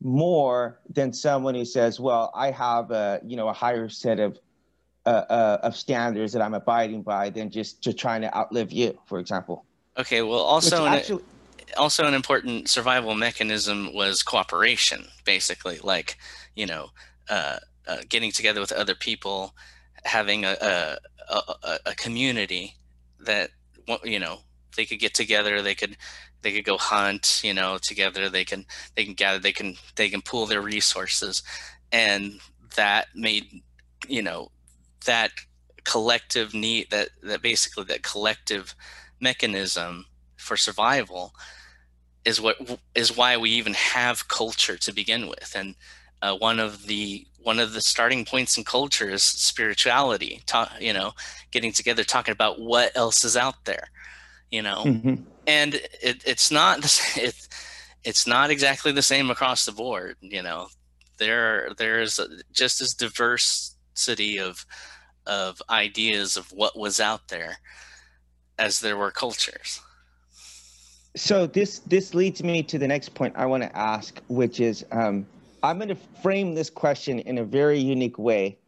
[0.00, 4.38] more than someone who says well i have a you know a higher set of
[5.08, 8.98] uh, uh, of standards that I'm abiding by than just to trying to outlive you,
[9.06, 9.64] for example.
[9.96, 10.20] Okay.
[10.20, 11.22] Well, also an, actually,
[11.78, 16.18] also an important survival mechanism was cooperation, basically, like
[16.56, 16.90] you know,
[17.30, 19.54] uh, uh getting together with other people,
[20.04, 20.98] having a, a,
[21.30, 22.74] a, a community
[23.20, 23.50] that
[24.04, 24.40] you know
[24.76, 25.96] they could get together, they could
[26.42, 28.28] they could go hunt, you know, together.
[28.28, 31.42] They can they can gather, they can they can pool their resources,
[31.92, 32.40] and
[32.76, 33.62] that made
[34.06, 34.50] you know
[35.06, 35.32] that
[35.84, 38.74] collective need that that basically that collective
[39.20, 41.34] mechanism for survival
[42.24, 42.56] is what
[42.94, 45.74] is why we even have culture to begin with and
[46.22, 50.92] uh, one of the one of the starting points in culture is spirituality talk, you
[50.92, 51.12] know
[51.50, 53.88] getting together talking about what else is out there
[54.50, 55.14] you know mm-hmm.
[55.46, 56.78] and it, it's not
[57.16, 57.48] it,
[58.04, 60.68] it's not exactly the same across the board you know
[61.18, 62.18] there there's
[62.52, 64.64] just as diversity of
[65.26, 67.58] of ideas of what was out there
[68.58, 69.80] as there were cultures.
[71.16, 74.84] So this this leads me to the next point I want to ask, which is
[74.90, 75.26] um,
[75.62, 78.58] I'm going to frame this question in a very unique way,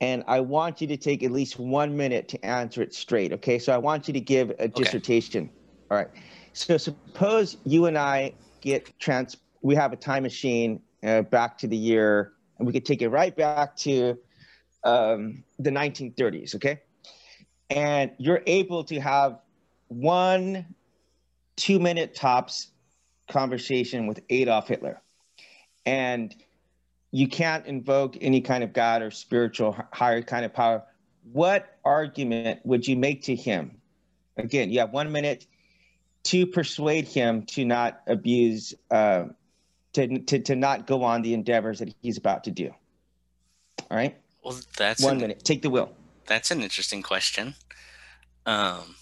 [0.00, 3.32] and I want you to take at least one minute to answer it straight.
[3.32, 4.68] Okay, so I want you to give a okay.
[4.68, 5.50] dissertation.
[5.90, 6.08] All right.
[6.52, 9.36] So suppose you and I get trans.
[9.62, 13.08] We have a time machine uh, back to the year, and we could take it
[13.08, 14.18] right back to
[14.84, 16.80] um, the 1930s, okay?
[17.70, 19.38] And you're able to have
[19.88, 20.66] one
[21.56, 22.68] two minute tops
[23.28, 25.02] conversation with Adolf Hitler.
[25.88, 26.34] And
[27.12, 30.82] you can't invoke any kind of God or spiritual higher kind of power.
[31.32, 33.80] What argument would you make to him?
[34.36, 35.46] Again, you have one minute
[36.24, 39.24] to persuade him to not abuse, uh,
[39.94, 42.70] to, to, to not go on the endeavors that he's about to do.
[43.90, 44.14] All right.
[44.44, 45.42] Well, that's one an, minute.
[45.42, 45.90] Take the wheel.
[46.26, 47.54] That's an interesting question.
[48.44, 48.96] Um,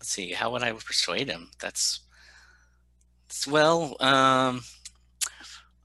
[0.00, 0.32] let's see.
[0.32, 1.50] How would I persuade him?
[1.60, 2.00] That's,
[3.28, 3.96] that's well.
[4.00, 4.62] Um,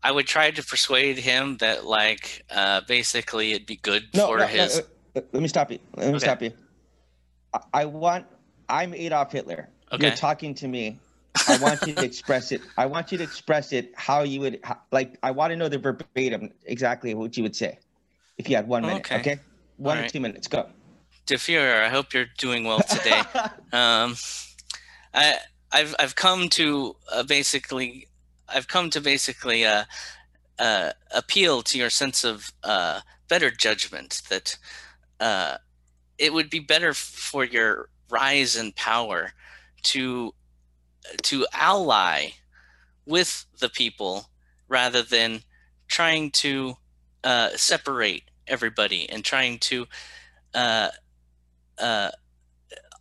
[0.01, 4.37] I would try to persuade him that, like, uh, basically, it'd be good no, for
[4.37, 4.77] no, his.
[4.77, 5.79] No, uh, let me stop you.
[5.95, 6.25] Let me okay.
[6.25, 6.51] stop you.
[7.53, 8.25] I, I want.
[8.69, 9.67] I'm Adolf Hitler.
[9.91, 10.07] Okay.
[10.07, 10.97] You're talking to me.
[11.47, 12.61] I want you to express it.
[12.77, 15.17] I want you to express it how you would how, like.
[15.23, 17.79] I want to know the verbatim exactly what you would say
[18.37, 18.99] if you had one minute.
[18.99, 19.19] Okay.
[19.19, 19.39] okay?
[19.77, 20.11] One All or right.
[20.11, 20.47] two minutes.
[20.47, 20.69] Go.
[21.25, 23.19] Defure, I hope you're doing well today.
[23.73, 24.15] um,
[25.13, 25.37] I,
[25.71, 28.07] I've I've come to uh, basically
[28.53, 29.85] I've come to basically uh,
[30.57, 34.57] uh, appeal to your sense of uh, better judgment that
[35.19, 35.57] uh,
[36.17, 39.31] it would be better for your rise in power
[39.83, 40.33] to
[41.23, 42.29] to ally
[43.05, 44.29] with the people
[44.67, 45.41] rather than
[45.87, 46.75] trying to
[47.23, 49.87] uh, separate everybody and trying to
[50.53, 50.89] uh,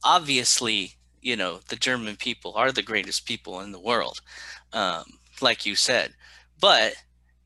[0.05, 4.21] obviously you know the german people are the greatest people in the world.
[4.73, 5.05] Um,
[5.43, 6.15] like you said
[6.61, 6.95] but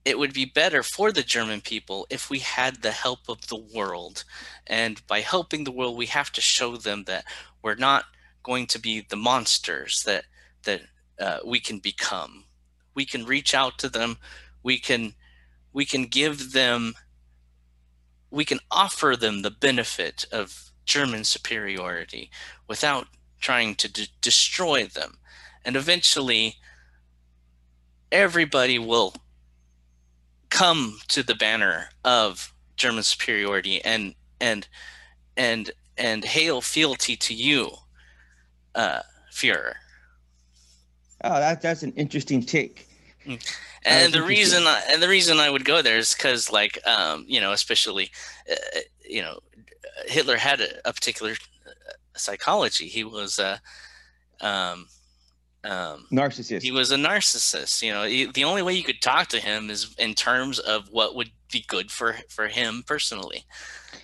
[0.05, 3.57] it would be better for the german people if we had the help of the
[3.75, 4.25] world.
[4.67, 7.25] And by helping the world we have to show them that
[7.63, 8.05] we're not
[8.43, 10.25] going to be the monsters that
[10.65, 10.83] that
[11.21, 12.45] uh, we can become.
[12.95, 14.19] We can reach out to them.
[14.63, 15.15] We can
[15.73, 16.95] we can give them
[18.31, 22.31] we can offer them the benefit of German superiority
[22.67, 23.07] without
[23.41, 25.19] trying to destroy them.
[25.65, 26.57] And eventually,
[28.13, 29.15] everybody will
[30.51, 34.69] come to the banner of German superiority and and
[35.37, 37.71] and and hail fealty to you,
[38.75, 39.01] uh,
[39.33, 39.75] Führer.
[41.25, 42.87] Oh, that that's an interesting take.
[43.27, 43.57] Mm.
[43.85, 47.25] And the reason I, and the reason I would go there is because, like, um,
[47.27, 48.11] you know, especially,
[48.51, 49.41] uh, you know,
[50.07, 51.33] Hitler had a, a particular
[51.67, 52.87] uh, psychology.
[52.87, 53.61] He was a
[54.41, 54.87] um,
[55.65, 56.63] um, narcissist.
[56.63, 57.83] He was a narcissist.
[57.83, 60.89] You know, he, the only way you could talk to him is in terms of
[60.91, 63.45] what would be good for for him personally,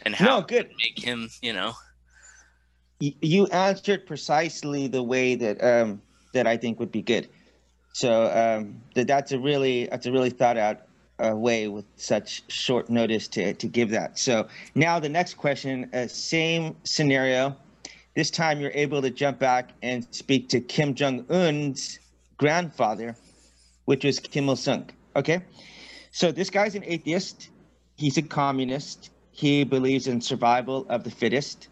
[0.03, 0.71] and how no, good.
[0.85, 1.31] make him.
[1.43, 1.73] You know,
[3.01, 6.01] you answered precisely the way that um,
[6.33, 7.29] that I think would be good.
[7.93, 10.83] So um, that that's a really that's a really thought out
[11.19, 14.19] uh, way with such short notice to to give that.
[14.19, 17.57] So now the next question, uh, same scenario.
[18.15, 21.99] This time you're able to jump back and speak to Kim Jong Un's
[22.37, 23.17] grandfather,
[23.85, 24.91] which was Kim Il Sung.
[25.15, 25.43] Okay,
[26.11, 27.51] so this guy's an atheist.
[27.97, 29.11] He's a communist.
[29.33, 31.69] He believes in survival of the fittest.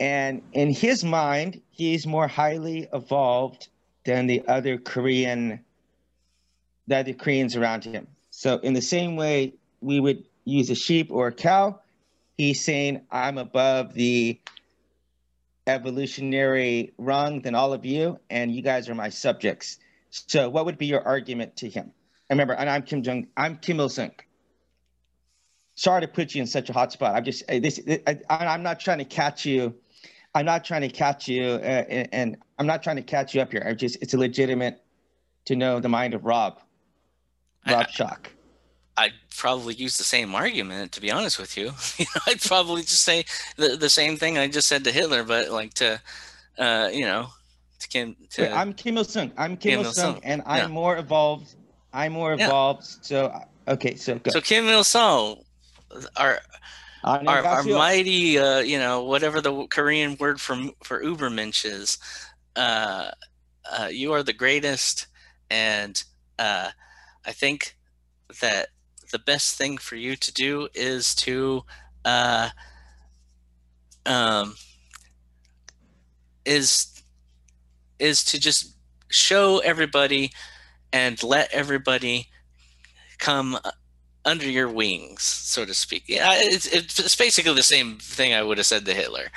[0.00, 3.68] And in his mind, he's more highly evolved
[4.04, 5.60] than the other Korean,
[6.88, 8.06] the Koreans around him.
[8.30, 11.80] So in the same way we would use a sheep or a cow,
[12.36, 14.38] he's saying, I'm above the
[15.66, 19.78] evolutionary rung than all of you, and you guys are my subjects.
[20.10, 21.92] So what would be your argument to him?
[22.30, 24.12] And remember, and I'm Kim Jong, I'm Kim Il Sung.
[25.74, 27.16] Sorry to put you in such a hot spot.
[27.16, 27.80] I'm just this.
[28.06, 29.74] I, I'm not trying to catch you
[30.34, 33.40] I'm not trying to catch you, uh, and, and, I'm not trying to catch you
[33.40, 33.64] up here.
[33.66, 34.80] I just it's a legitimate
[35.46, 36.60] to know the mind of Rob,
[37.68, 38.26] Rob I, Schoch.
[38.96, 41.72] I'd probably use the same argument, to be honest with you.
[42.26, 43.24] I'd probably just say
[43.56, 46.00] the the same thing I just said to Hitler, but like to,
[46.58, 47.28] uh, you know,
[47.80, 48.16] to Kim.
[48.30, 49.32] To, I'm Kim Il Sung.
[49.36, 51.54] I'm Kim, Kim Il Sung, and I'm more evolved.
[51.92, 52.82] I'm more evolved.
[52.82, 52.98] Yeah.
[53.02, 54.30] So okay, so go.
[54.30, 55.42] So Kim Il Sung,
[56.16, 56.40] our
[57.02, 61.98] our, our mighty, uh, you know, whatever the Korean word for for Ubermensch is,
[62.56, 63.10] uh,
[63.70, 65.08] uh, you are the greatest,
[65.50, 66.02] and
[66.38, 66.70] uh,
[67.26, 67.76] I think
[68.40, 68.68] that
[69.14, 71.62] the best thing for you to do is to
[72.04, 72.48] uh,
[74.06, 74.56] um,
[76.44, 77.00] is
[78.00, 78.74] is to just
[79.08, 80.32] show everybody
[80.92, 82.26] and let everybody
[83.18, 83.56] come
[84.24, 86.02] under your wings, so to speak.
[86.08, 89.28] Yeah, it's, it's basically the same thing I would have said to Hitler.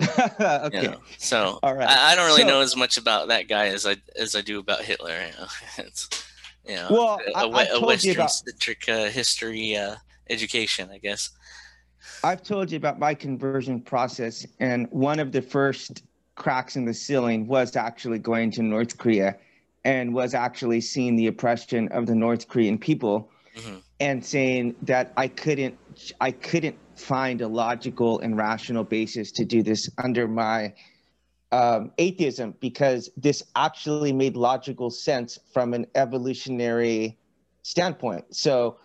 [0.02, 0.82] okay.
[0.82, 1.00] You know?
[1.16, 1.88] So All right.
[1.88, 4.42] I, I don't really so, know as much about that guy as I as I
[4.42, 5.16] do about Hitler.
[5.16, 5.84] You know,
[6.66, 9.96] you know, well, a, I, a Western centric uh, history uh,
[10.28, 11.30] education, I guess.
[12.22, 16.02] I've told you about my conversion process, and one of the first
[16.34, 19.36] cracks in the ceiling was actually going to North Korea,
[19.84, 23.76] and was actually seeing the oppression of the North Korean people mm-hmm.
[23.98, 25.78] and saying that I couldn't
[26.20, 30.74] I couldn't find a logical and rational basis to do this under my
[31.52, 37.18] um, atheism because this actually made logical sense from an evolutionary
[37.62, 38.34] standpoint.
[38.34, 38.78] So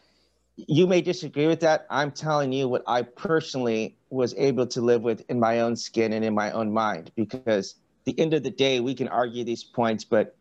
[0.55, 1.86] you may disagree with that.
[1.89, 6.13] I'm telling you what I personally was able to live with in my own skin
[6.13, 9.63] and in my own mind because the end of the day we can argue these
[9.63, 10.36] points but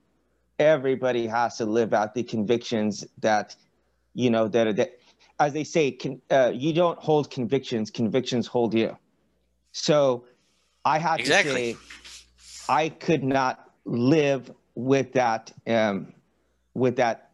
[0.58, 3.56] everybody has to live out the convictions that
[4.14, 4.98] you know that, that
[5.40, 8.96] as they say can, uh, you don't hold convictions convictions hold you
[9.72, 10.24] so
[10.84, 11.72] i have exactly.
[11.72, 11.84] to say
[12.68, 16.12] i could not live with that um,
[16.74, 17.30] with that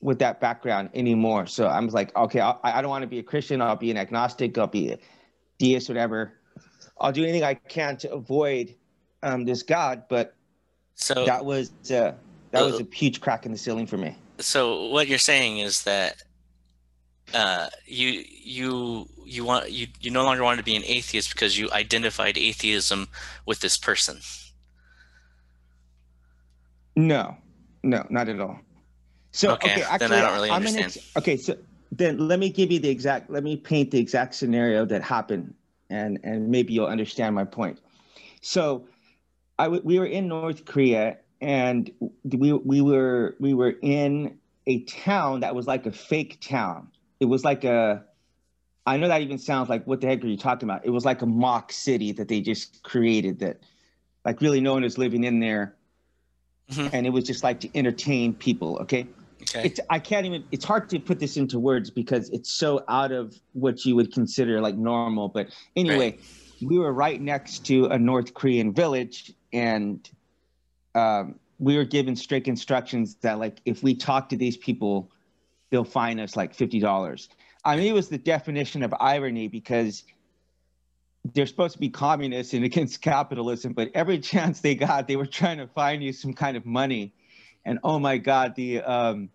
[0.00, 1.46] with that background anymore.
[1.46, 3.60] So i'm like okay I, I don't want to be a christian.
[3.60, 4.56] I'll be an agnostic.
[4.58, 4.98] I'll be a
[5.58, 6.32] deist whatever.
[7.00, 8.74] I'll do anything i can to avoid
[9.22, 10.34] um, this god but
[10.94, 12.12] so that was uh,
[12.52, 14.16] that uh, was a huge crack in the ceiling for me.
[14.38, 16.22] So what you're saying is that
[17.34, 21.58] uh, you you you want you you no longer want to be an atheist because
[21.58, 23.08] you identified atheism
[23.46, 24.18] with this person.
[26.96, 27.36] No,
[27.82, 28.60] no, not at all.
[29.32, 30.84] So okay, okay actually, then I don't really I'm understand.
[30.86, 31.56] Ex- okay, so
[31.90, 33.30] then let me give you the exact.
[33.30, 35.54] Let me paint the exact scenario that happened,
[35.90, 37.80] and and maybe you'll understand my point.
[38.42, 38.86] So,
[39.58, 41.90] I w- we were in North Korea, and
[42.24, 46.88] we we were we were in a town that was like a fake town.
[47.20, 48.04] It was like a
[48.86, 50.84] I know that even sounds like what the heck are you talking about?
[50.84, 53.60] It was like a mock city that they just created that
[54.24, 55.76] like really no one was living in there.
[56.70, 56.94] Mm-hmm.
[56.94, 59.06] And it was just like to entertain people, okay?
[59.42, 59.66] Okay.
[59.66, 60.44] It's I can't even.
[60.52, 64.12] It's hard to put this into words because it's so out of what you would
[64.12, 65.28] consider like normal.
[65.28, 66.20] But anyway, right.
[66.62, 70.08] we were right next to a North Korean village, and
[70.94, 75.10] um, we were given strict instructions that like if we talk to these people,
[75.70, 77.28] they'll fine us like fifty dollars.
[77.64, 80.04] I mean, it was the definition of irony because
[81.24, 85.26] they're supposed to be communists and against capitalism, but every chance they got, they were
[85.26, 87.12] trying to find you some kind of money.
[87.64, 89.30] And oh my God, the um,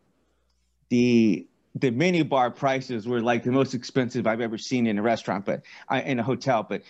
[0.89, 5.01] the the mini bar prices were like the most expensive I've ever seen in a
[5.01, 6.65] restaurant, but I, in a hotel.
[6.67, 6.81] But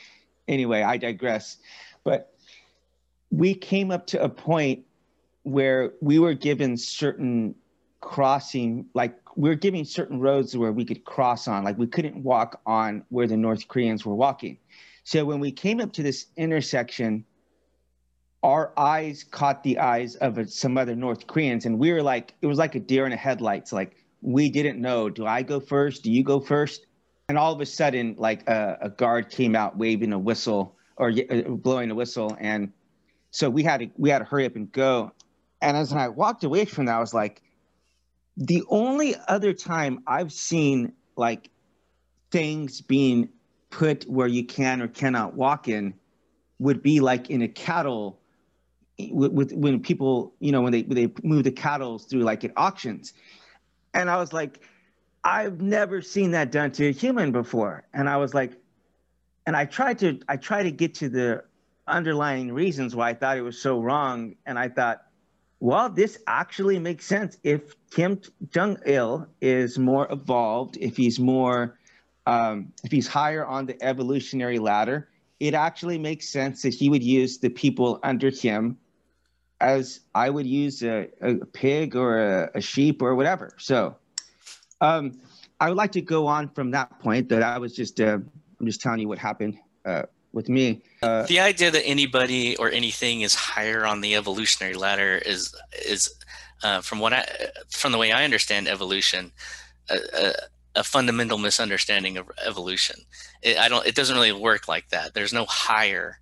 [0.47, 1.57] anyway, I digress.
[2.03, 2.33] But
[3.29, 4.85] we came up to a point
[5.43, 7.55] where we were given certain
[7.99, 12.23] crossing, like we are giving certain roads where we could cross on, like we couldn't
[12.23, 14.57] walk on where the North Koreans were walking.
[15.07, 17.23] So when we came up to this intersection,
[18.43, 22.45] our eyes caught the eyes of some other North Koreans, and we were like, it
[22.45, 23.71] was like a deer in headlights.
[23.71, 26.03] Like we didn't know, do I go first?
[26.03, 26.87] Do you go first?
[27.29, 31.11] And all of a sudden, like a, a guard came out waving a whistle or
[31.11, 32.73] uh, blowing a whistle, and
[33.31, 35.13] so we had to we had to hurry up and go.
[35.61, 37.41] And as I walked away from that, I was like,
[38.35, 41.49] the only other time I've seen like
[42.29, 43.29] things being
[43.69, 45.93] put where you can or cannot walk in
[46.59, 48.19] would be like in a cattle
[49.11, 52.43] with, with, when people you know when they when they move the cattle through like
[52.43, 53.13] at auctions.
[53.93, 54.61] And i was like
[55.23, 57.83] i've never seen that done to a human before.
[57.93, 58.53] And i was like
[59.45, 61.43] and i tried to i tried to get to the
[61.87, 64.35] underlying reasons why i thought it was so wrong.
[64.45, 65.03] And i thought
[65.59, 67.37] well, this actually makes sense.
[67.43, 71.79] If Kim Jong Il is more evolved, if he's more,
[72.27, 75.07] um, if he's higher on the evolutionary ladder,
[75.39, 78.77] it actually makes sense that he would use the people under him
[79.61, 83.53] as I would use a, a pig or a, a, sheep or whatever.
[83.57, 83.95] So,
[84.81, 85.19] um,
[85.59, 87.29] I would like to go on from that point.
[87.29, 88.19] That I was just, uh,
[88.59, 89.57] I'm just telling you what happened.
[89.85, 90.03] Uh,
[90.33, 90.83] with me.
[91.01, 96.13] Uh, the idea that anybody or anything is higher on the evolutionary ladder is is
[96.63, 97.25] uh, from what I
[97.69, 99.31] from the way I understand evolution,
[99.89, 100.33] a,
[100.77, 103.01] a, fundamental misunderstanding of evolution.
[103.41, 103.85] It, I don't.
[103.85, 105.13] It doesn't really work like that.
[105.13, 106.19] There's no higher.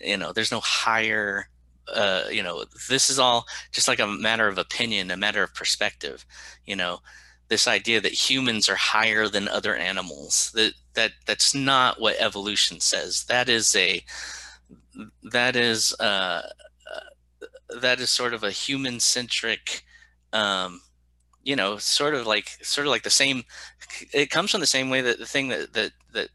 [0.00, 1.48] You know, there's no higher.
[1.92, 5.54] Uh, you know, this is all just like a matter of opinion, a matter of
[5.54, 6.24] perspective.
[6.66, 7.00] You know,
[7.48, 12.80] this idea that humans are higher than other animals that that that's not what evolution
[12.80, 14.04] says that is a
[15.22, 19.82] that is uh, uh that is sort of a human centric
[20.32, 20.80] um,
[21.48, 23.42] you know sort of like sort of like the same
[24.12, 26.28] it comes from the same way that the thing that that that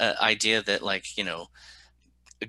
[0.00, 1.46] uh, idea that like you know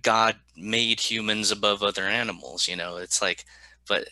[0.02, 3.46] god made humans above other animals you know it's like
[3.88, 4.08] but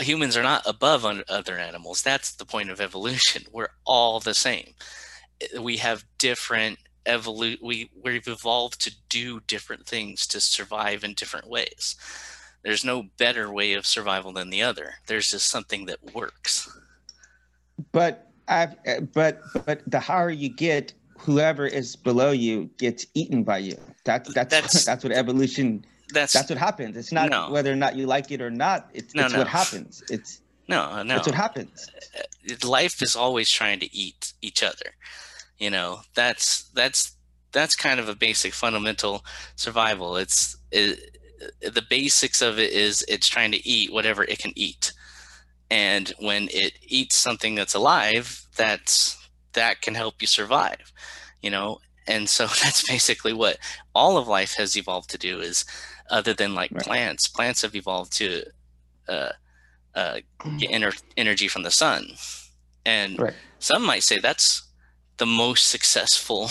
[0.00, 2.02] humans are not above other animals.
[2.02, 3.44] That's the point of evolution.
[3.52, 4.74] We're all the same.
[5.60, 11.48] We have different evolu- we we've evolved to do different things to survive in different
[11.48, 11.96] ways.
[12.62, 14.94] There's no better way of survival than the other.
[15.06, 16.68] There's just something that works.
[17.92, 18.74] But I've,
[19.12, 23.76] but but the higher you get, whoever is below you gets eaten by you.
[24.04, 26.96] That, that's that's that's what evolution that's that's what happens.
[26.96, 27.50] It's not no.
[27.50, 28.88] whether or not you like it or not.
[28.92, 29.38] It's, no, it's no.
[29.40, 30.02] what happens.
[30.10, 31.14] It's no, no.
[31.14, 31.90] That's what happens.
[32.16, 34.94] Uh, life is always trying to eat each other.
[35.58, 37.16] You know, that's that's
[37.52, 39.24] that's kind of a basic fundamental
[39.56, 40.16] survival.
[40.16, 41.18] It's it,
[41.60, 44.92] the basics of it is it's trying to eat whatever it can eat,
[45.70, 50.92] and when it eats something that's alive, that's that can help you survive.
[51.42, 53.58] You know, and so that's basically what
[53.94, 55.64] all of life has evolved to do is
[56.10, 56.84] other than like right.
[56.84, 57.28] plants.
[57.28, 58.44] Plants have evolved to
[59.08, 59.30] uh,
[59.94, 60.18] uh,
[60.58, 62.14] get ener- energy from the sun,
[62.84, 63.34] and right.
[63.58, 64.62] some might say that's
[65.16, 66.50] the most successful.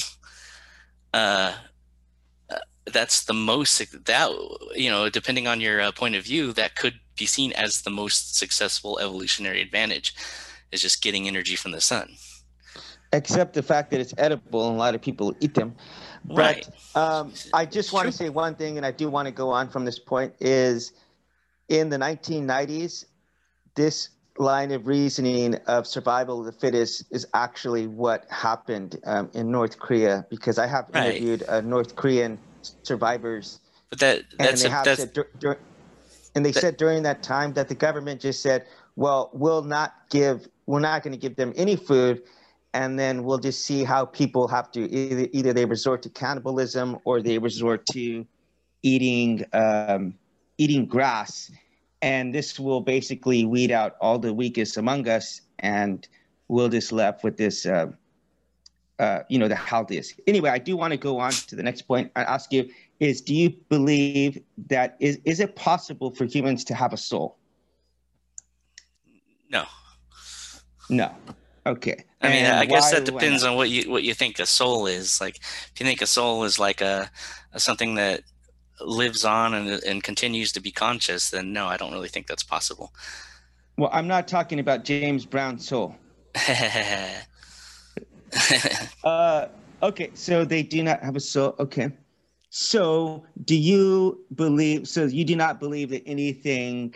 [1.13, 1.53] Uh, uh
[2.85, 4.31] that's the most that
[4.75, 7.89] you know, depending on your uh, point of view, that could be seen as the
[7.89, 10.15] most successful evolutionary advantage,
[10.71, 12.15] is just getting energy from the sun.
[13.11, 15.75] Except the fact that it's edible and a lot of people eat them.
[16.25, 16.67] Right.
[16.93, 19.49] But um, I just want to say one thing, and I do want to go
[19.49, 20.93] on from this point is
[21.69, 23.05] in the 1990s,
[23.75, 29.51] this line of reasoning of survival of the fittest is actually what happened um, in
[29.51, 31.11] North Korea because I have right.
[31.11, 32.39] interviewed uh, North Korean
[32.83, 33.59] survivors.
[33.89, 35.59] But that that's, and they, a, that's said, dur- dur-
[36.35, 39.93] and they that, said during that time that the government just said, "Well, we'll not
[40.09, 42.23] give, we're not going to give them any food."
[42.75, 46.97] and then we'll just see how people have to either, either they resort to cannibalism
[47.05, 48.25] or they resort to
[48.81, 50.15] eating um,
[50.57, 51.51] eating grass
[52.03, 56.05] and this will basically weed out all the weakest among us, and
[56.49, 57.87] we'll just left with this, uh,
[59.03, 60.13] uh, you know, the how this.
[60.27, 62.09] Anyway, I do want to go on to the next point.
[62.15, 66.73] I ask you is: Do you believe that is is it possible for humans to
[66.73, 67.37] have a soul?
[69.49, 69.65] No.
[70.89, 71.11] No.
[71.65, 72.03] Okay.
[72.21, 74.87] I mean, and I guess that depends on what you what you think a soul
[74.87, 75.19] is.
[75.19, 77.11] Like, if you think a soul is like a,
[77.51, 78.21] a something that
[78.79, 82.43] lives on and, and continues to be conscious, then no, I don't really think that's
[82.43, 82.93] possible.
[83.77, 85.95] Well, I'm not talking about James Brown's soul.
[89.03, 89.47] uh,
[89.81, 91.55] okay, so they do not have a soul.
[91.59, 91.91] Okay.
[92.49, 94.87] So, do you believe?
[94.87, 96.95] So, you do not believe that anything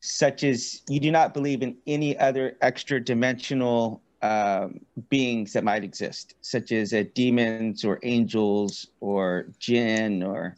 [0.00, 5.82] such as you do not believe in any other extra dimensional um, beings that might
[5.82, 10.54] exist, such as uh, demons or angels or jinn or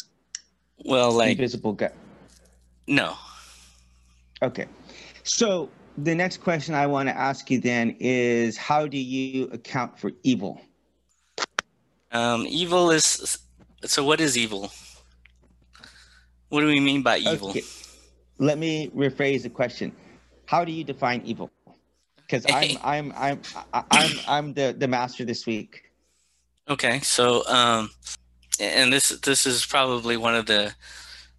[0.85, 1.93] well, like invisible God.
[2.89, 3.17] No.
[4.43, 4.67] Okay,
[5.23, 5.69] so
[5.99, 10.13] the next question I want to ask you then is, how do you account for
[10.23, 10.61] evil?
[12.13, 13.39] Um, evil is
[13.85, 14.05] so.
[14.05, 14.71] What is evil?
[16.49, 17.51] What do we mean by evil?
[17.51, 17.63] Okay
[18.39, 19.93] let me rephrase the question.
[20.47, 21.51] How do you define evil?
[22.17, 23.41] Because I'm I'm I'm
[23.91, 25.83] I'm I'm the the master this week.
[26.69, 27.91] Okay, so um,
[28.61, 30.75] and this this is probably one of the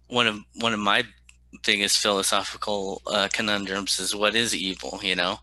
[0.08, 1.04] one of one of my
[1.64, 5.00] biggest philosophical uh, conundrums is what is evil?
[5.02, 5.38] You know,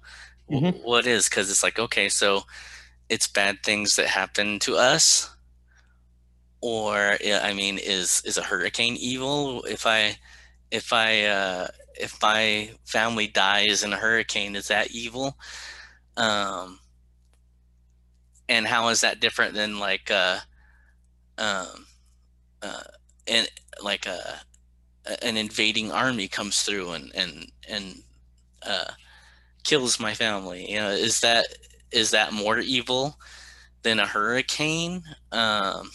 [0.49, 0.77] mm-hmm.
[0.83, 1.29] what is?
[1.29, 2.43] Because it's like okay, so
[3.09, 5.29] it's bad things that happen to us,
[6.61, 9.63] or I mean, is is a hurricane evil?
[9.63, 10.17] If I
[10.71, 11.67] if I uh,
[11.99, 15.37] if my family dies in a hurricane, is that evil?
[16.17, 16.79] Um,
[18.47, 20.39] and how is that different than like uh,
[21.37, 21.85] um,
[22.61, 22.83] uh,
[23.27, 23.49] and
[23.81, 24.35] like a uh,
[25.21, 28.03] an invading army comes through and and and
[28.63, 28.91] uh,
[29.63, 30.71] kills my family?
[30.71, 31.45] You know, is that
[31.91, 33.17] is that more evil
[33.83, 35.03] than a hurricane?
[35.31, 35.91] Um,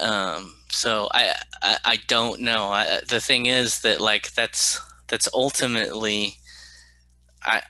[0.00, 2.68] um, so I, I, I don't know.
[2.68, 6.36] I, the thing is that like that's that's ultimately
[7.44, 7.62] I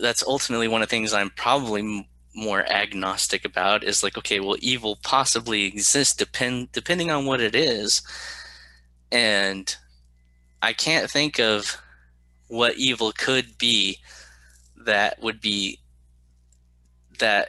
[0.00, 4.56] that's ultimately one of the things I'm probably more agnostic about is like okay, well
[4.60, 8.02] evil possibly exists depend depending on what it is.
[9.12, 9.74] And
[10.62, 11.76] I can't think of
[12.48, 13.98] what evil could be
[14.84, 15.78] that would be
[17.18, 17.48] that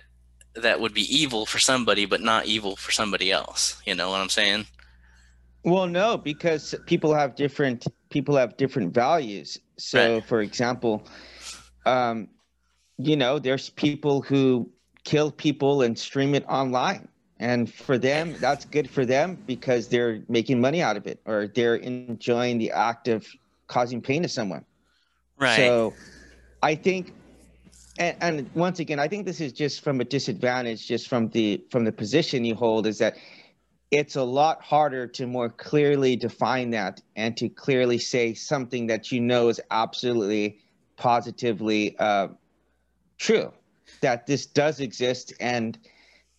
[0.55, 3.81] that would be evil for somebody but not evil for somebody else.
[3.85, 4.65] You know what i'm saying?
[5.63, 9.59] Well no because people have different people have different values.
[9.77, 10.25] So right.
[10.25, 11.07] for example
[11.85, 12.27] um
[12.97, 14.69] you know there's people who
[15.03, 17.07] kill people and stream it online
[17.39, 21.47] and for them that's good for them because they're making money out of it or
[21.47, 23.27] they're enjoying the act of
[23.67, 24.65] causing pain to someone.
[25.39, 25.55] Right.
[25.55, 25.93] So
[26.63, 27.13] i think
[27.99, 31.63] and, and once again, I think this is just from a disadvantage, just from the
[31.71, 33.17] from the position you hold, is that
[33.89, 39.11] it's a lot harder to more clearly define that and to clearly say something that
[39.11, 40.59] you know is absolutely
[40.97, 42.27] positively uh,
[43.17, 43.51] true
[44.01, 45.79] that this does exist and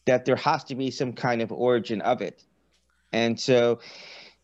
[0.09, 2.45] that there has to be some kind of origin of it
[3.13, 3.79] and so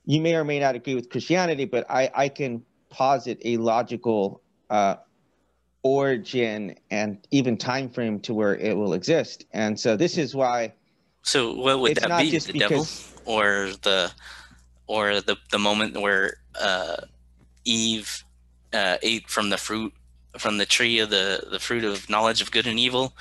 [0.05, 4.43] you may or may not agree with christianity but i, I can posit a logical
[4.71, 4.97] uh,
[5.85, 9.45] origin and even time frame to where it will exist.
[9.53, 10.73] And so this is why.
[11.23, 12.37] So what would that be?
[12.39, 12.87] The devil
[13.25, 14.11] or the
[14.87, 16.97] or the the moment where uh,
[17.65, 18.25] Eve
[18.73, 19.93] uh, ate from the fruit
[20.39, 23.13] from the tree of the the fruit of knowledge of good and evil.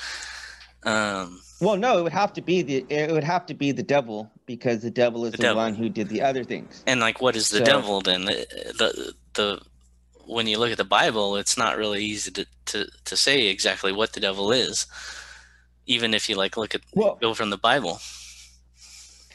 [0.85, 3.83] Um, well, no, it would have to be the it would have to be the
[3.83, 5.63] devil because the devil is the, the devil.
[5.63, 6.83] one who did the other things.
[6.85, 8.25] And like, what is the so, devil then?
[8.25, 9.61] The, the the
[10.25, 13.91] when you look at the Bible, it's not really easy to, to, to say exactly
[13.91, 14.85] what the devil is,
[15.85, 17.99] even if you like look at well, go from the Bible.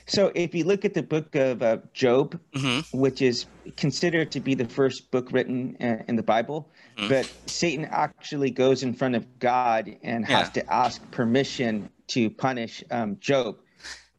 [0.09, 2.98] So if you look at the book of uh, Job, mm-hmm.
[2.98, 3.46] which is
[3.76, 7.09] considered to be the first book written uh, in the Bible, mm-hmm.
[7.09, 12.82] but Satan actually goes in front of God and has to ask permission to punish
[12.90, 13.59] um, Job.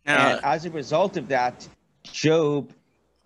[0.05, 1.67] Now, and as a result of that,
[2.03, 2.71] Job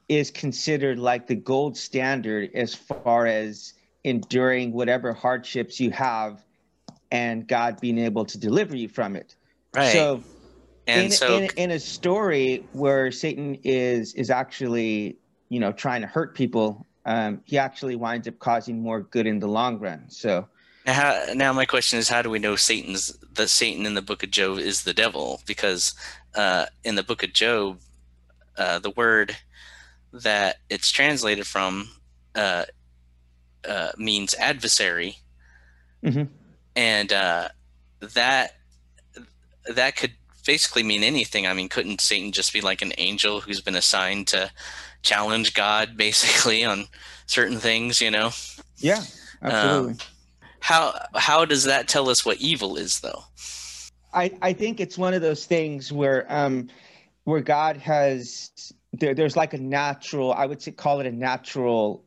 [0.07, 6.43] is considered like the gold standard as far as enduring whatever hardships you have
[7.11, 9.35] and God being able to deliver you from it.
[9.75, 9.91] Right.
[9.91, 10.23] So
[10.87, 15.17] and in, so in, in a story where Satan is is actually,
[15.49, 19.39] you know, trying to hurt people, um, he actually winds up causing more good in
[19.39, 20.05] the long run.
[20.09, 20.47] So
[20.85, 24.01] now, how, now my question is, how do we know Satan's the Satan in the
[24.01, 25.41] Book of Job is the devil?
[25.45, 25.93] Because
[26.35, 27.79] uh, in the Book of Job,
[28.57, 29.35] uh, the word
[30.11, 31.89] that it's translated from
[32.35, 32.65] uh,
[33.67, 35.17] uh, means adversary,
[36.03, 36.27] Mhm.
[36.75, 37.47] and uh,
[38.01, 38.57] that
[39.73, 40.11] that could
[40.45, 41.47] basically mean anything.
[41.47, 44.51] I mean, couldn't Satan just be like an angel who's been assigned to
[45.01, 46.85] challenge God, basically, on
[47.25, 48.01] certain things?
[48.01, 48.31] You know,
[48.77, 49.03] Yeah,
[49.41, 49.95] absolutely.
[50.59, 53.23] how how does that tell us what evil is, though?
[54.13, 56.69] I, I think it's one of those things where um
[57.23, 58.51] where God has
[58.91, 62.03] there, there's like a natural I would say call it a natural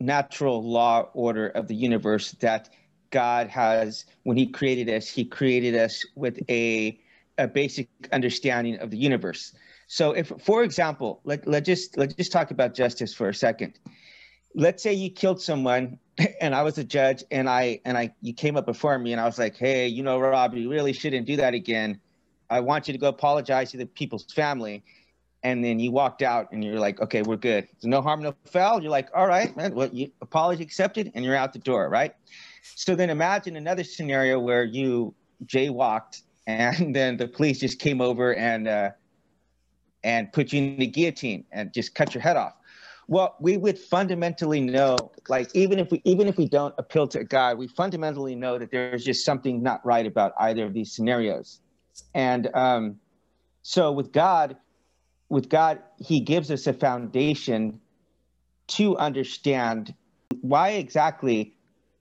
[0.00, 2.70] natural law order of the universe that
[3.10, 6.98] God has when he created us he created us with a
[7.38, 9.54] a basic understanding of the universe.
[9.86, 13.78] So if for example let let just let's just talk about justice for a second.
[14.54, 15.98] Let's say you killed someone
[16.40, 19.20] and I was a judge and I and I you came up before me and
[19.20, 22.00] I was like, "Hey, you know, Rob, you really shouldn't do that again.
[22.50, 24.82] I want you to go apologize to the people's family."
[25.44, 27.64] And then you walked out and you're like, "Okay, we're good.
[27.64, 29.74] There's no harm, no foul." You're like, "All right, man.
[29.74, 32.14] What you apology accepted?" And you're out the door, right?
[32.62, 35.14] So then imagine another scenario where you
[35.46, 38.90] jaywalked and then the police just came over and uh,
[40.04, 42.54] and put you in the guillotine and just cut your head off.
[43.08, 44.96] Well we would fundamentally know
[45.28, 48.70] like even if we even if we don't appeal to god we fundamentally know that
[48.70, 51.60] there's just something not right about either of these scenarios.
[52.14, 53.00] And um,
[53.62, 54.56] so with god
[55.28, 57.80] with god he gives us a foundation
[58.68, 59.94] to understand
[60.40, 61.54] why exactly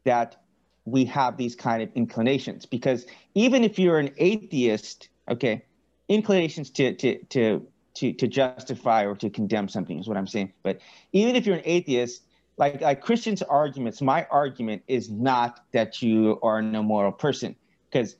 [0.06, 0.41] that
[0.86, 3.06] we have these kind of inclinations because
[3.36, 5.64] even if you're an atheist okay
[6.10, 10.54] inclinations to to to to to justify or to condemn something is what I'm saying.
[10.64, 10.80] But
[11.14, 12.24] even if you're an atheist,
[12.58, 17.56] like like Christians' arguments, my argument is not that you are an immoral person,
[17.90, 18.16] because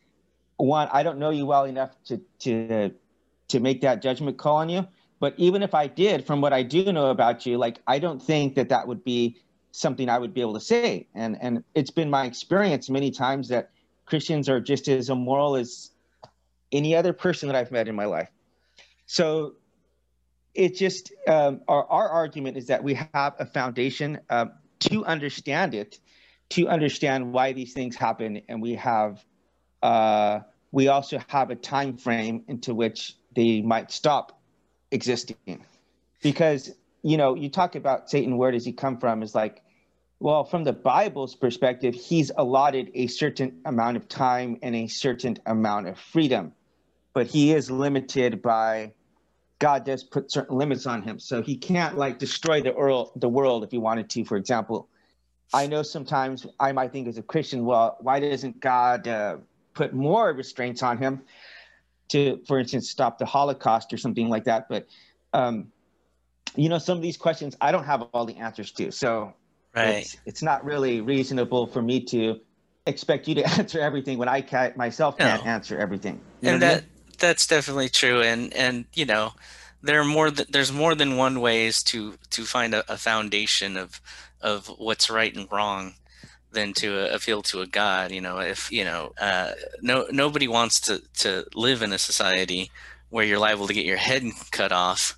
[0.58, 2.92] one, I don't know you well enough to to
[3.50, 4.88] to make that judgment call on you.
[5.20, 8.22] But even if I did, from what I do know about you, like I don't
[8.22, 9.38] think that that would be
[9.72, 11.08] something I would be able to say.
[11.16, 13.72] And and it's been my experience many times that
[14.06, 15.92] Christians are just as immoral as
[16.72, 18.30] any other person that I've met in my life.
[19.06, 19.56] So
[20.54, 25.74] it just um, our, our argument is that we have a foundation um, to understand
[25.74, 26.00] it
[26.50, 29.24] to understand why these things happen and we have
[29.82, 30.40] uh,
[30.72, 34.42] we also have a time frame into which they might stop
[34.92, 35.66] existing
[36.22, 36.72] because
[37.04, 39.62] you know you talk about satan where does he come from is like
[40.20, 45.38] well from the bible's perspective he's allotted a certain amount of time and a certain
[45.46, 46.54] amount of freedom
[47.14, 48.92] but he is limited by
[49.62, 51.20] God does put certain limits on him.
[51.20, 54.90] So he can't like destroy the world, the world if he wanted to, for example.
[55.54, 59.38] I know sometimes I might think as a Christian, well, why doesn't God uh,
[59.76, 61.22] put more restraints on him
[62.08, 64.68] to, for instance, stop the Holocaust or something like that?
[64.68, 64.88] But,
[65.32, 65.68] um,
[66.56, 68.92] you know, some of these questions I don't have all the answers to.
[68.92, 69.34] So
[69.76, 70.00] Right.
[70.00, 72.40] it's, it's not really reasonable for me to
[72.86, 75.50] expect you to answer everything when I can't, myself can't No.
[75.50, 76.20] answer everything.
[76.42, 76.82] You and what I mean?
[76.82, 76.84] that
[77.20, 79.32] that's definitely true and and you know
[79.84, 83.78] there are more th- there's more than one ways to to find a, a foundation
[83.78, 84.02] of
[84.42, 85.94] of what's right and wrong
[86.52, 90.48] than to uh, appeal to a god you know if you know uh, no nobody
[90.48, 92.72] wants to to live in a society
[93.10, 95.18] where you're liable to get your head cut off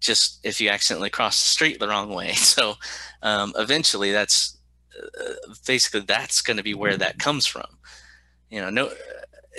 [0.00, 2.32] just if you accidentally cross the street the wrong way.
[2.36, 2.74] So
[3.22, 4.58] um, eventually that's
[4.98, 5.32] uh,
[5.66, 7.78] basically that's going to be where that comes from.
[8.50, 8.90] You know no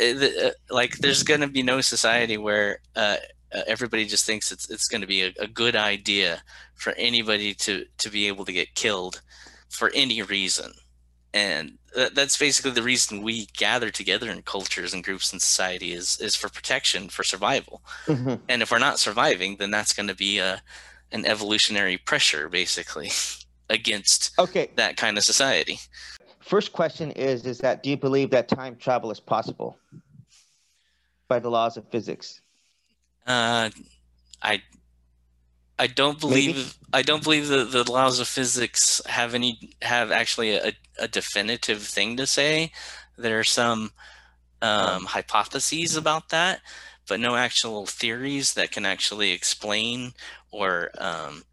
[0.02, 3.18] uh, uh, like there's going to be no society where uh,
[3.54, 6.42] uh, everybody just thinks it's it's going to be a, a good idea
[6.76, 9.22] for anybody to to be able to get killed
[9.70, 10.74] for any reason.
[11.34, 15.94] And that, that's basically the reason we gather together in cultures and groups in society
[15.94, 18.39] is is for protection for survival Mhm.
[18.50, 20.62] and if we're not surviving then that's going to be a
[21.12, 23.12] an evolutionary pressure basically
[23.70, 24.70] against Okay.
[24.76, 25.80] that kind of society
[26.39, 29.78] First question is is that do you believe that time travel is possible
[31.28, 32.42] by the laws of physics?
[33.28, 33.70] Uh,
[34.42, 34.62] I
[35.82, 36.70] I don't believe Maybe.
[36.94, 41.82] I don't believe the, the laws of physics have any have actually a, a definitive
[41.82, 42.72] thing to say.
[43.18, 43.92] There are some
[44.62, 46.62] um, hypotheses about that,
[47.08, 50.14] but no actual theories that can actually explain
[50.52, 51.46] or um,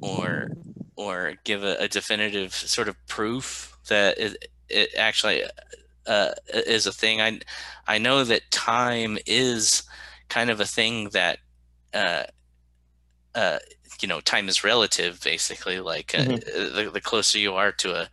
[0.00, 0.48] or
[0.96, 5.42] or give a, a definitive sort of proof that it, it actually
[6.06, 7.20] uh, is a thing.
[7.20, 7.40] I
[7.86, 9.82] I know that time is
[10.30, 11.38] kind of a thing that
[11.92, 12.24] uh,
[13.36, 13.58] uh,
[14.00, 16.44] you know time is relative basically like uh, Mhm.
[16.74, 18.08] the, the closer you are to a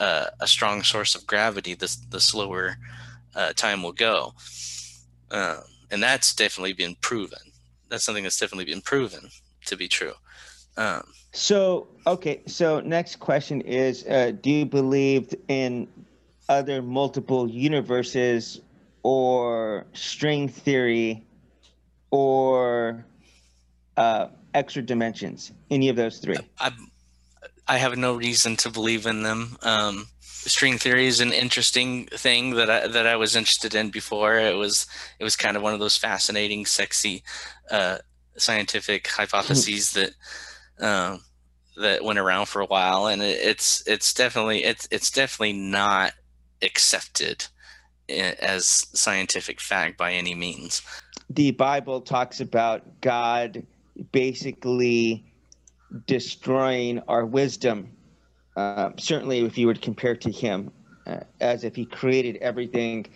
[0.00, 2.76] a, a strong source of gravity the, the slower
[3.36, 4.34] uh, time will go
[5.30, 7.38] um, and that's definitely been proven
[7.88, 9.28] that's something that's definitely been proven
[9.66, 10.14] to be true.
[10.76, 15.88] Um, so okay, so next question is: uh, Do you believe in
[16.48, 18.60] other multiple universes,
[19.02, 21.24] or string theory,
[22.10, 23.04] or
[23.96, 25.52] uh, extra dimensions?
[25.70, 26.36] Any of those three?
[26.58, 26.72] I
[27.66, 29.56] I have no reason to believe in them.
[29.62, 34.38] Um, string theory is an interesting thing that I that I was interested in before.
[34.38, 34.86] It was
[35.18, 37.22] it was kind of one of those fascinating, sexy
[37.70, 37.98] uh,
[38.36, 40.12] scientific hypotheses that
[40.80, 41.20] um,
[41.76, 46.12] that went around for a while, and it, it's it's definitely it's it's definitely not
[46.62, 47.46] accepted
[48.08, 50.82] as scientific fact by any means.
[51.30, 53.66] The Bible talks about God
[54.12, 55.24] basically
[56.06, 57.94] destroying our wisdom
[58.56, 60.70] uh, certainly, if you would compare to him,
[61.06, 63.06] uh, as if he created everything,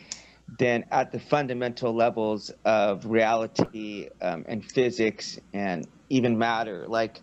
[0.59, 7.21] then at the fundamental levels of reality um, and physics and even matter, like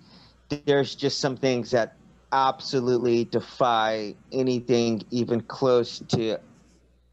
[0.65, 1.95] there's just some things that
[2.31, 6.37] absolutely defy anything even close to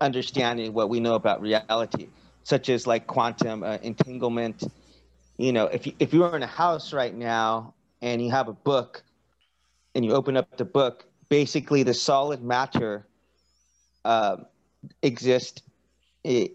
[0.01, 2.09] understanding what we know about reality,
[2.45, 4.63] such as like quantum uh, entanglement.
[5.37, 8.49] You know, if you, if you were in a house right now and you have
[8.49, 9.03] a book
[9.95, 13.07] and you open up the book, basically the solid matter
[14.05, 14.37] uh,
[15.03, 15.63] exists
[16.25, 16.51] in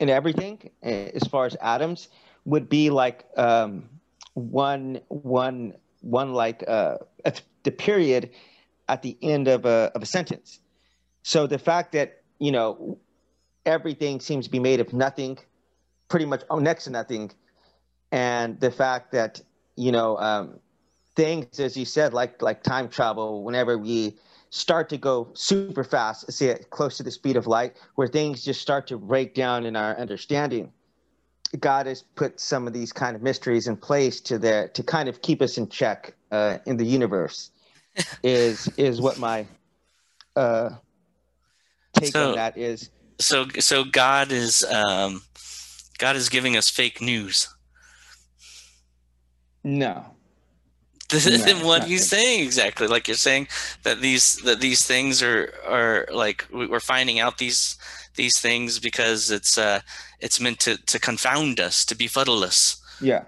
[0.00, 2.08] everything as far as atoms
[2.44, 3.88] would be like um,
[4.34, 6.96] one one one like uh,
[7.62, 8.30] the period
[8.88, 10.58] at the end of a of a sentence.
[11.22, 12.98] So the fact that you know
[13.64, 15.38] everything seems to be made of nothing,
[16.08, 17.30] pretty much oh, next to nothing,
[18.12, 19.40] and the fact that
[19.76, 20.60] you know um,
[21.16, 24.16] things, as you said, like like time travel, whenever we
[24.50, 28.44] start to go super fast, see it close to the speed of light, where things
[28.44, 30.70] just start to break down in our understanding.
[31.58, 35.08] God has put some of these kind of mysteries in place to the to kind
[35.08, 37.50] of keep us in check uh, in the universe.
[38.22, 39.46] is is what my
[40.36, 40.70] uh,
[41.94, 42.90] take so, on that is.
[43.18, 45.22] So so God is um,
[45.98, 47.48] God is giving us fake news.
[49.64, 50.04] No,
[51.20, 52.86] then what he's you saying exactly?
[52.86, 53.48] Like you're saying
[53.82, 57.76] that these that these things are are like we're finding out these
[58.16, 59.80] these things because it's uh
[60.20, 62.80] it's meant to to confound us to befuddle us.
[63.00, 63.24] Yeah.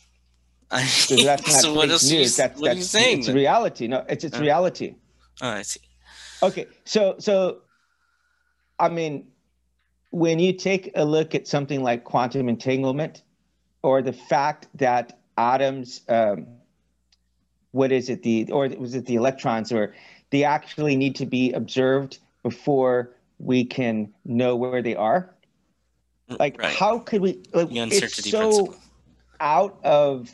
[0.70, 2.38] I so that's not so what else news.
[2.38, 3.18] You, that's, what that's, are you saying?
[3.18, 3.36] It's then?
[3.36, 3.88] reality.
[3.88, 4.94] No, it's it's uh, reality.
[5.42, 5.80] Oh, I see.
[6.42, 7.62] Okay, so so,
[8.78, 9.26] I mean,
[10.10, 13.24] when you take a look at something like quantum entanglement,
[13.82, 16.46] or the fact that atoms um,
[17.72, 19.94] what is it the or was it the electrons or
[20.30, 25.34] they actually need to be observed before we can know where they are
[26.38, 26.76] like right.
[26.76, 28.76] how could we like, it's so principle.
[29.40, 30.30] out of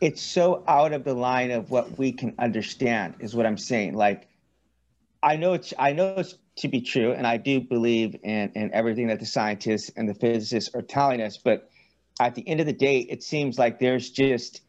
[0.00, 3.94] it's so out of the line of what we can understand is what i'm saying
[3.94, 4.28] like
[5.22, 8.72] i know it's i know it's to be true and i do believe in in
[8.72, 11.69] everything that the scientists and the physicists are telling us but
[12.20, 14.60] at the end of the day it seems like there's just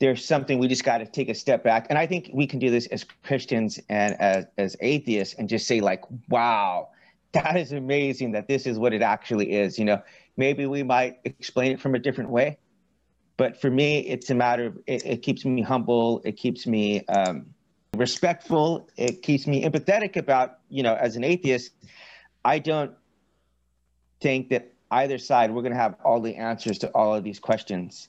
[0.00, 1.86] there's something we just got to take a step back.
[1.88, 5.66] And i think we can do this as christians and as, as atheists and just
[5.66, 6.88] say like wow
[7.32, 10.02] that is amazing that this is what it actually is you know?
[10.36, 12.58] Maybe we might explain it from a different way
[13.36, 17.04] but for me it's a matter of it, it keeps me humble it keeps me
[17.06, 17.46] um,
[17.96, 21.72] respectful it keeps me empathetic about you know as an atheist
[22.44, 22.92] i don't
[24.20, 27.38] think that either side we're going to have all the answers to all of these
[27.38, 28.08] questions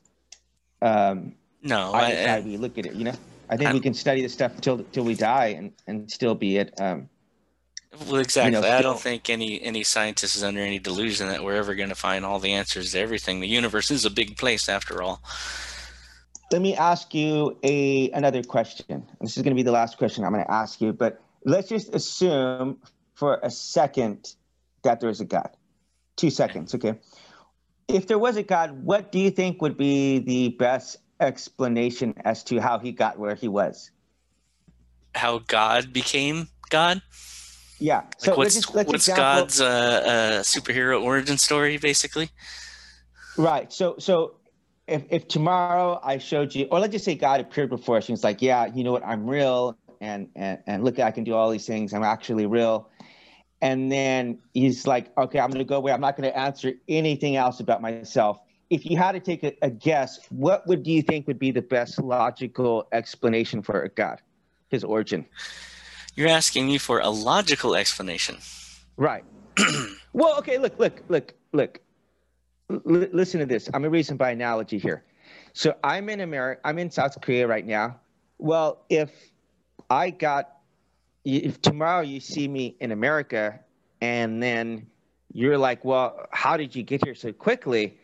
[0.82, 2.94] um, no, I, I, we look at it.
[2.94, 3.16] You know,
[3.50, 6.36] I think I'm, we can study this stuff till till we die and and still
[6.36, 6.80] be it.
[6.80, 7.10] Um,
[8.08, 8.56] well, exactly.
[8.56, 11.76] You know, I don't think any any scientist is under any delusion that we're ever
[11.76, 13.40] going to find all the answers to everything.
[13.40, 15.22] The universe is a big place, after all.
[16.52, 19.06] Let me ask you a another question.
[19.20, 21.68] This is going to be the last question I'm going to ask you, but let's
[21.68, 22.80] just assume
[23.16, 24.36] for a second
[24.84, 25.50] that there is a God.
[26.20, 26.96] Two seconds, okay?
[27.88, 32.44] If there was a God, what do you think would be the best explanation as
[32.46, 33.92] to how he got where he was.
[35.16, 37.02] How God became God?
[37.80, 38.04] Yeah.
[38.18, 42.30] So like what's let's, let's what's example, God's uh, uh, superhero origin story, basically?
[43.38, 43.72] Right.
[43.72, 44.36] So so
[44.88, 48.18] if if tomorrow I showed you, or let's just say God appeared before us, and
[48.18, 49.06] he's like, "Yeah, you know what?
[49.06, 51.94] I'm real, and and and look, I can do all these things.
[51.94, 52.90] I'm actually real."
[53.62, 55.92] And then he's like, "Okay, I'm going to go away.
[55.92, 58.40] I'm not going to answer anything else about myself."
[58.70, 61.52] if you had to take a, a, guess, what would do you think would be
[61.52, 64.22] the best logical explanation for God,
[64.70, 65.26] his origin?
[66.16, 68.38] You're asking me for a logical explanation.
[68.98, 69.24] Right.
[70.14, 71.80] well, okay, look, look, look, look.
[72.70, 73.68] L- listen to this.
[73.68, 75.04] I'm going to reason by analogy here.
[75.54, 76.62] So I'm in America.
[76.64, 78.00] I'm in South Korea right now.
[78.38, 79.12] Well, if
[79.90, 80.59] I got,
[81.26, 83.60] if tomorrow you see me in America,
[84.02, 84.88] and then
[85.34, 87.98] you're like, well, how did you get here so quickly?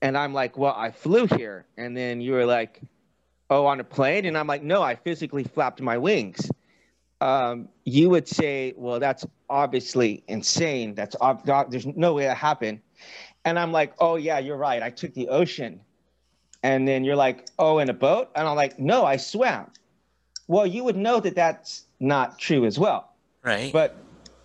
[0.00, 1.66] And I'm like, well, I flew here.
[1.76, 2.80] And then you were like,
[3.50, 4.24] oh, on a plane?
[4.24, 6.50] And I'm like, no, I physically flapped my wings.
[7.20, 10.94] Um, you would say, well, that's obviously insane.
[10.94, 12.80] That's ob- there's no way that happened.
[13.44, 14.82] And I'm like, oh, yeah, you're right.
[14.82, 15.80] I took the ocean.
[16.62, 18.30] And then you're like, oh, in a boat?
[18.34, 19.70] And I'm like, no, I swam.
[20.52, 23.14] Well, you would know that that's not true as well.
[23.42, 23.72] Right.
[23.72, 23.96] But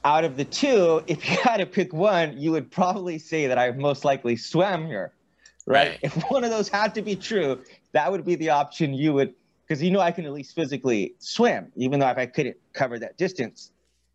[0.06, 3.60] out of the two, if you had to pick one, you would probably say that
[3.60, 5.12] I most likely swam here.
[5.66, 5.90] Right?
[5.90, 6.00] right.
[6.02, 9.34] If one of those had to be true, that would be the option you would,
[9.68, 12.98] because you know I can at least physically swim, even though if I couldn't cover
[13.00, 13.72] that distance.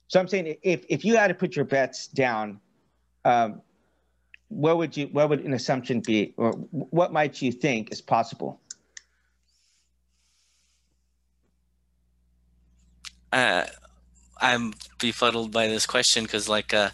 [0.08, 2.58] So I'm saying if if you had to put your bets down,
[3.26, 3.60] um,
[4.48, 8.61] what would you what would an assumption be, or what might you think is possible?
[13.32, 13.64] Uh,
[14.40, 16.90] I'm befuddled by this question because, like, uh,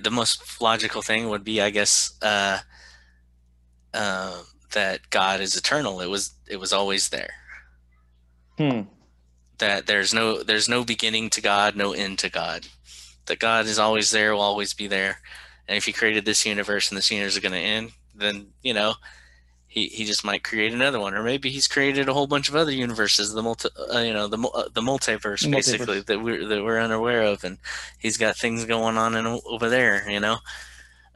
[0.00, 2.58] the most logical thing would be, I guess, uh,
[3.94, 4.42] uh,
[4.72, 6.00] that God is eternal.
[6.00, 7.34] It was it was always there.
[8.58, 8.82] Hmm.
[9.58, 12.66] That there's no there's no beginning to God, no end to God.
[13.26, 15.20] That God is always there, will always be there.
[15.66, 18.74] And if He created this universe and this universe is going to end, then you
[18.74, 18.94] know
[19.78, 22.56] he, he just might create another one, or maybe he's created a whole bunch of
[22.56, 26.46] other universes, the multi, uh, you know, the uh, the multiverse, multiverse, basically that we're
[26.46, 27.58] that we're unaware of, and
[27.98, 30.38] he's got things going on in, over there, you know.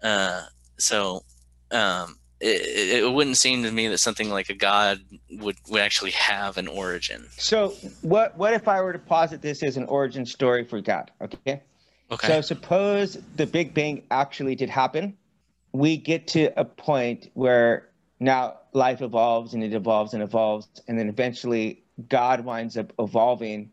[0.02, 0.42] Uh,
[0.78, 1.22] so
[1.70, 5.00] um, it, it wouldn't seem to me that something like a god
[5.30, 7.26] would, would actually have an origin.
[7.36, 11.10] So what what if I were to posit this as an origin story for God?
[11.20, 11.62] Okay.
[12.10, 12.28] Okay.
[12.28, 15.16] So suppose the Big Bang actually did happen.
[15.72, 17.88] We get to a point where
[18.22, 23.70] now life evolves and it evolves and evolves, and then eventually God winds up evolving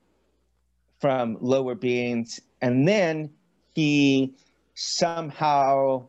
[0.99, 3.29] from lower beings, and then
[3.73, 4.35] he
[4.75, 6.07] somehow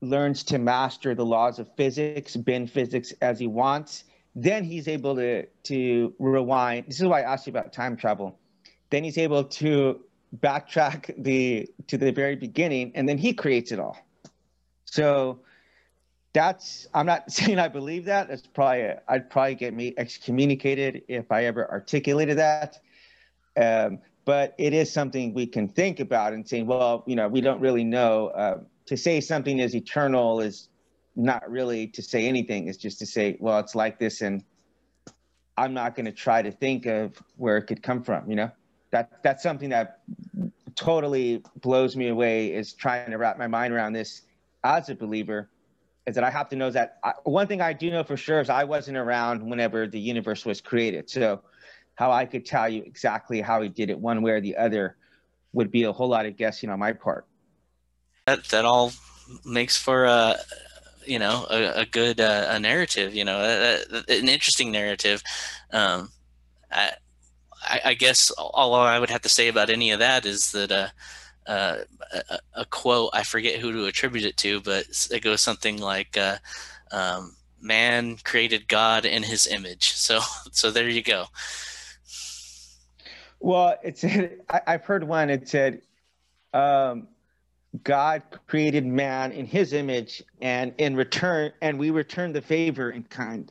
[0.00, 4.04] learns to master the laws of physics, bend physics as he wants,
[4.34, 6.86] then he's able to to rewind.
[6.86, 8.38] This is why I asked you about time travel.
[8.90, 10.00] Then he's able to
[10.38, 13.96] backtrack the to the very beginning, and then he creates it all.
[14.84, 15.40] So
[16.32, 18.30] that's I'm not saying I believe that.
[18.30, 22.78] It's probably I'd probably get me excommunicated if I ever articulated that.
[23.56, 27.40] Um, but it is something we can think about and say, well, you know, we
[27.40, 28.28] don't really know.
[28.28, 30.68] Uh, to say something is eternal is
[31.16, 32.68] not really to say anything.
[32.68, 34.42] It's just to say, well, it's like this, and
[35.56, 38.28] I'm not going to try to think of where it could come from.
[38.30, 38.50] You know,
[38.90, 40.00] that that's something that
[40.74, 42.52] totally blows me away.
[42.52, 44.22] Is trying to wrap my mind around this
[44.64, 45.50] as a believer.
[46.06, 48.40] Is that I have to know that I, one thing I do know for sure
[48.40, 51.08] is I wasn't around whenever the universe was created.
[51.08, 51.42] So,
[51.94, 54.96] how I could tell you exactly how he did it one way or the other
[55.52, 57.26] would be a whole lot of guessing on my part
[58.26, 58.92] that that all
[59.44, 60.36] makes for a
[61.04, 65.22] you know a, a good uh, a narrative you know a, a, an interesting narrative
[65.72, 66.10] um,
[66.70, 70.72] I, I guess all I would have to say about any of that is that
[70.72, 70.88] uh,
[71.46, 71.78] uh,
[72.12, 76.16] a, a, quote I forget who to attribute it to, but it goes something like,
[76.16, 76.36] uh,
[76.92, 80.20] um, "Man created God in His image." So,
[80.52, 81.26] so there you go.
[83.40, 85.30] Well, it's I, have heard one.
[85.30, 85.82] It said,
[86.54, 87.08] um,
[87.84, 93.02] God created man in his image, and in return, and we return the favor in
[93.04, 93.50] kind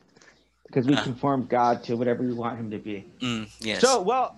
[0.66, 3.04] because we uh, conform God to whatever we want him to be.
[3.20, 3.80] Mm, yes.
[3.80, 4.36] So, well,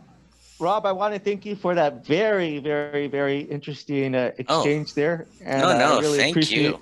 [0.65, 4.63] Rob, I want to thank you for that very, very, very interesting uh, oh.
[4.63, 4.95] exchange oh.
[4.95, 5.27] there.
[5.45, 6.81] And no, no, I really thank appreciate you.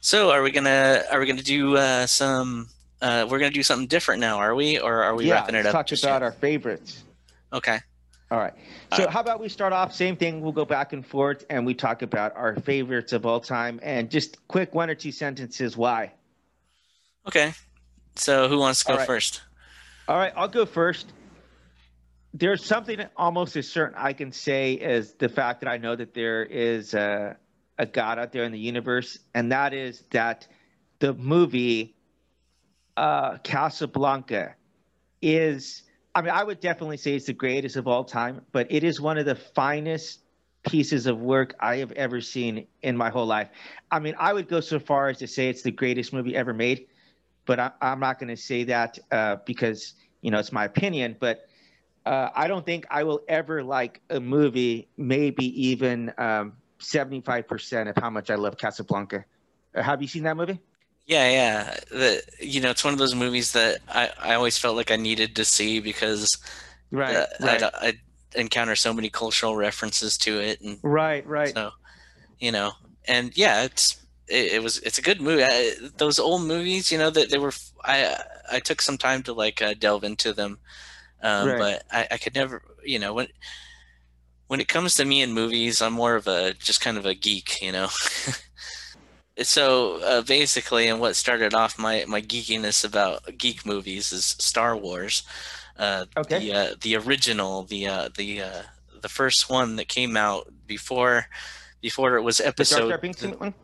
[0.00, 2.68] So, are we gonna are we gonna do uh, some?
[3.00, 4.80] Uh, we're gonna do something different now, are we?
[4.80, 5.72] Or are we yeah, wrapping it up?
[5.72, 6.22] Talk about yet?
[6.24, 7.04] our favorites.
[7.52, 7.78] Okay.
[8.32, 8.54] All right.
[8.96, 9.94] So, uh, how about we start off?
[9.94, 10.40] Same thing.
[10.40, 14.10] We'll go back and forth, and we talk about our favorites of all time, and
[14.10, 16.10] just quick one or two sentences why.
[17.28, 17.52] Okay.
[18.16, 19.06] So, who wants to go all right.
[19.06, 19.42] first?
[20.08, 21.12] All right, I'll go first.
[22.34, 26.14] There's something almost as certain I can say as the fact that I know that
[26.14, 27.36] there is a,
[27.78, 30.48] a God out there in the universe, and that is that
[30.98, 31.94] the movie
[32.96, 34.54] uh, Casablanca
[35.20, 35.82] is
[36.14, 39.00] I mean, I would definitely say it's the greatest of all time, but it is
[39.00, 40.20] one of the finest
[40.62, 43.48] pieces of work I have ever seen in my whole life.
[43.90, 46.52] I mean, I would go so far as to say it's the greatest movie ever
[46.52, 46.86] made,
[47.46, 51.16] but I, am not going to say that uh, because you know it's my opinion.
[51.18, 51.48] But
[52.04, 58.02] uh, I don't think I will ever like a movie, maybe even um, 75% of
[58.02, 59.24] how much I love Casablanca.
[59.74, 60.60] Uh, have you seen that movie?
[61.06, 61.76] Yeah, yeah.
[61.90, 64.96] The, you know, it's one of those movies that I, I always felt like I
[64.96, 66.28] needed to see because
[66.90, 67.62] right, uh, right.
[67.62, 67.94] I, I
[68.34, 71.52] encounter so many cultural references to it, and right, right.
[71.52, 71.72] So,
[72.38, 72.72] you know,
[73.06, 75.44] and yeah, it's it, it was it's a good movie.
[75.44, 77.52] I, those old movies, you know, that they were.
[77.84, 78.16] I
[78.50, 80.60] I took some time to like uh, delve into them,
[81.22, 81.58] um, right.
[81.58, 83.28] but I, I could never, you know, when
[84.48, 87.14] when it comes to me and movies, I'm more of a just kind of a
[87.14, 87.88] geek, you know.
[89.42, 94.76] so uh, basically, and what started off my my geekiness about geek movies is Star
[94.76, 95.22] Wars.
[95.78, 96.38] Uh, okay.
[96.38, 98.62] The uh, the original, the uh, the uh,
[99.00, 101.26] the first one that came out before
[101.80, 102.88] before it was episode.
[102.88, 103.54] The Jar Jar one.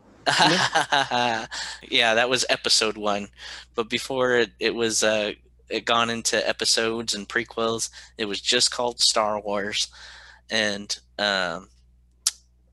[1.89, 3.27] yeah, that was episode one,
[3.75, 5.33] but before it, it was uh,
[5.69, 7.89] it gone into episodes and prequels.
[8.17, 9.87] It was just called Star Wars,
[10.49, 11.69] and um,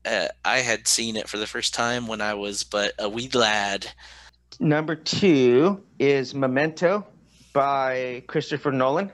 [0.05, 3.29] uh, I had seen it for the first time when I was but a wee
[3.33, 3.87] lad.
[4.59, 7.05] Number two is Memento
[7.53, 9.11] by Christopher Nolan.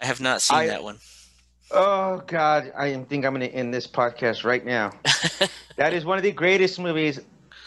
[0.00, 0.98] I have not seen I, that one.
[1.70, 4.90] Oh God, I think I'm going to end this podcast right now.
[5.76, 7.20] that is one of the greatest movies.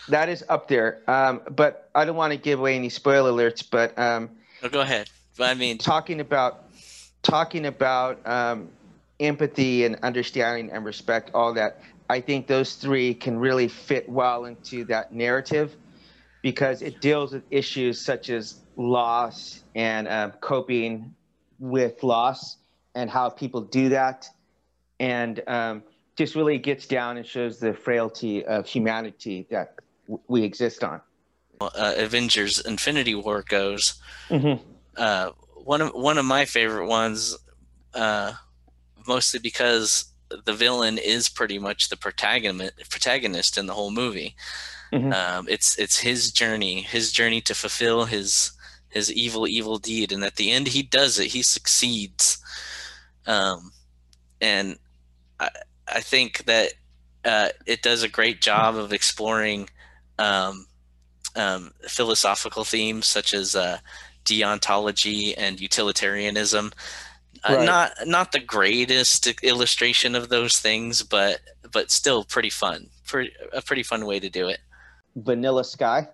[0.09, 1.01] That is up there.
[1.07, 3.63] Um, but I don't want to give away any spoiler alerts.
[3.69, 4.29] But um,
[4.61, 5.09] oh, go ahead.
[5.37, 6.65] But I mean, talking about
[7.21, 8.69] talking about um,
[9.19, 11.81] empathy and understanding and respect, all that.
[12.07, 15.75] I think those three can really fit well into that narrative
[16.43, 21.15] because it deals with issues such as loss and uh, coping
[21.59, 22.57] with loss
[22.93, 24.29] and how people do that,
[24.99, 25.83] and um,
[26.15, 29.75] just really gets down and shows the frailty of humanity that
[30.27, 31.01] we exist on.
[31.59, 33.95] Uh, Avengers: Infinity War goes.
[34.29, 34.63] Mm-hmm.
[34.97, 37.35] Uh, one of one of my favorite ones
[37.93, 38.33] uh,
[39.07, 40.05] mostly because
[40.45, 44.35] the villain is pretty much the protagonist protagonist in the whole movie.
[44.91, 45.13] Mm-hmm.
[45.13, 48.51] Um, it's it's his journey, his journey to fulfill his
[48.89, 51.27] his evil evil deed, and at the end he does it.
[51.27, 52.37] He succeeds,
[53.25, 53.71] um,
[54.41, 54.77] and
[55.39, 55.49] I
[55.87, 56.73] I think that
[57.23, 59.69] uh, it does a great job of exploring
[60.19, 60.65] um,
[61.35, 63.79] um, philosophical themes such as uh,
[64.25, 66.71] deontology and utilitarianism
[67.47, 67.65] uh, right.
[67.65, 71.41] Not not the greatest illustration of those things, but
[71.71, 72.89] but still pretty fun.
[73.05, 74.59] Pretty a pretty fun way to do it.
[75.15, 76.07] Vanilla Sky.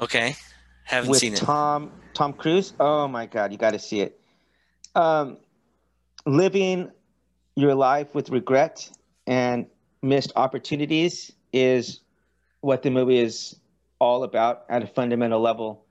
[0.00, 0.36] Okay,
[0.84, 1.38] haven't with seen it.
[1.38, 2.74] Tom Tom Cruise.
[2.78, 4.20] Oh my God, you got to see it.
[4.94, 5.38] Um,
[6.26, 6.90] living
[7.54, 8.90] your life with regret
[9.26, 9.66] and
[10.02, 12.00] missed opportunities is
[12.60, 13.56] what the movie is
[13.98, 15.84] all about at a fundamental level.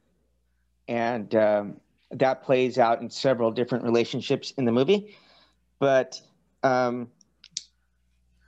[0.88, 5.16] And um, that plays out in several different relationships in the movie.
[5.80, 6.20] But
[6.64, 7.10] um,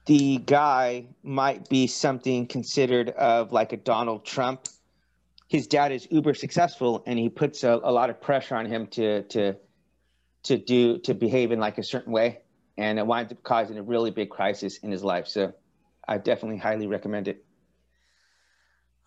[0.06, 4.68] the guy might be something considered of like a Donald Trump.
[5.48, 8.88] His dad is uber successful, and he puts a, a lot of pressure on him
[8.88, 9.56] to to
[10.44, 12.40] to do to behave in like a certain way,
[12.78, 15.28] and it winds up causing a really big crisis in his life.
[15.28, 15.54] So,
[16.08, 17.46] I definitely highly recommend it.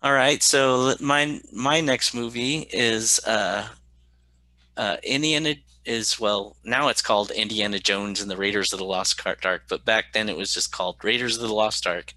[0.05, 3.67] All right, so my my next movie is uh,
[4.77, 9.19] uh, Indiana is well now it's called Indiana Jones and the Raiders of the Lost
[9.25, 12.13] Ark, but back then it was just called Raiders of the Lost Ark,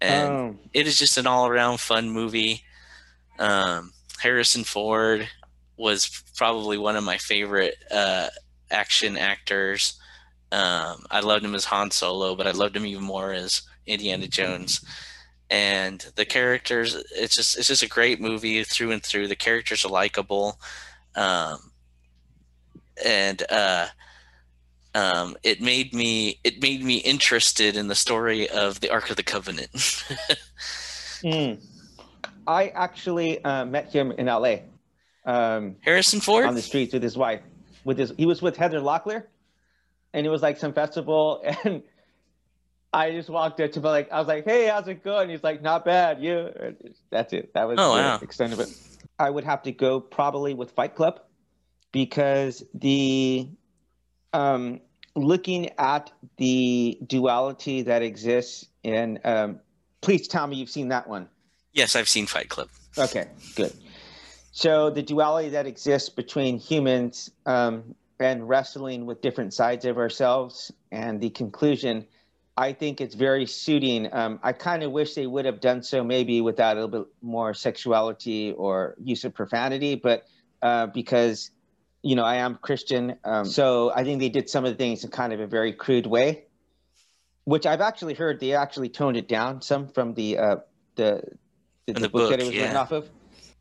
[0.00, 0.56] and oh.
[0.72, 2.64] it is just an all around fun movie.
[3.38, 5.28] Um, Harrison Ford
[5.76, 8.26] was probably one of my favorite uh,
[8.72, 10.00] action actors.
[10.50, 14.26] Um, I loved him as Han Solo, but I loved him even more as Indiana
[14.26, 14.84] Jones.
[15.50, 19.28] And the characters, it's just it's just a great movie through and through.
[19.28, 20.58] The characters are likable.
[21.14, 21.58] Um,
[23.04, 23.86] and uh,
[24.94, 29.16] um, it made me it made me interested in the story of the Ark of
[29.16, 29.72] the Covenant.
[31.22, 31.58] mm.
[32.46, 34.64] I actually uh, met him in L.A.
[35.24, 37.40] Um, Harrison Ford on the streets with his wife.
[37.84, 39.24] With his, he was with Heather Locklear,
[40.12, 41.82] and it was like some festival, and
[42.94, 45.42] I just walked up to him like I was like, "Hey, how's it going?" He's
[45.42, 46.50] like, "Not bad." You.
[47.10, 47.52] That's it.
[47.54, 48.18] That was oh, the wow.
[48.22, 48.68] extent of it.
[49.18, 51.20] I would have to go probably with Fight Club
[51.92, 53.48] because the
[54.32, 54.80] um,
[55.14, 59.60] looking at the duality that exists in um,
[60.00, 61.28] please tell me you've seen that one
[61.72, 62.68] yes i've seen fight club
[62.98, 63.72] okay good
[64.50, 70.72] so the duality that exists between humans um, and wrestling with different sides of ourselves
[70.90, 72.06] and the conclusion
[72.56, 76.04] i think it's very suiting um, i kind of wish they would have done so
[76.04, 80.26] maybe without a little bit more sexuality or use of profanity but
[80.62, 81.50] uh, because
[82.04, 83.16] you know, I am Christian.
[83.24, 85.72] Um, so I think they did some of the things in kind of a very
[85.72, 86.44] crude way,
[87.44, 90.56] which I've actually heard they actually toned it down some from the uh,
[90.96, 91.22] the
[91.86, 92.62] the, the, the book, that it was yeah.
[92.62, 93.08] written off of.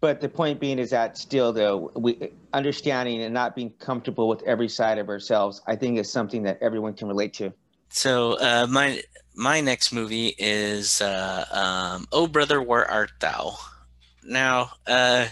[0.01, 4.43] But the point being is that still, though, we understanding and not being comfortable with
[4.43, 7.53] every side of ourselves, I think is something that everyone can relate to.
[7.93, 9.03] So uh, my
[9.35, 13.55] my next movie is uh, um, "Oh Brother, Where Art Thou?"
[14.23, 15.27] Now, uh,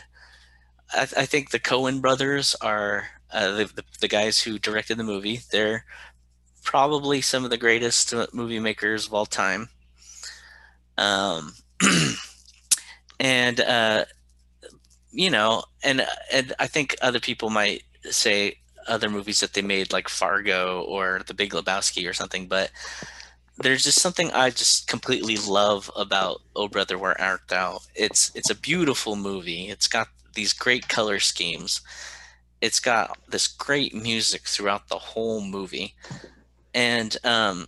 [0.93, 5.03] I, I think the Coen brothers are uh, the, the the guys who directed the
[5.03, 5.39] movie.
[5.51, 5.85] They're
[6.63, 9.69] probably some of the greatest movie makers of all time.
[10.99, 11.53] Um,
[13.19, 14.05] and uh,
[15.11, 17.81] you know, and and I think other people might
[18.11, 22.71] say other movies that they made like Fargo or The Big Lebowski or something, but
[23.57, 27.79] there's just something I just completely love about Oh Brother Where Art Thou.
[27.95, 29.69] It's it's a beautiful movie.
[29.69, 31.81] It's got these great color schemes.
[32.61, 35.95] It's got this great music throughout the whole movie.
[36.73, 37.67] And um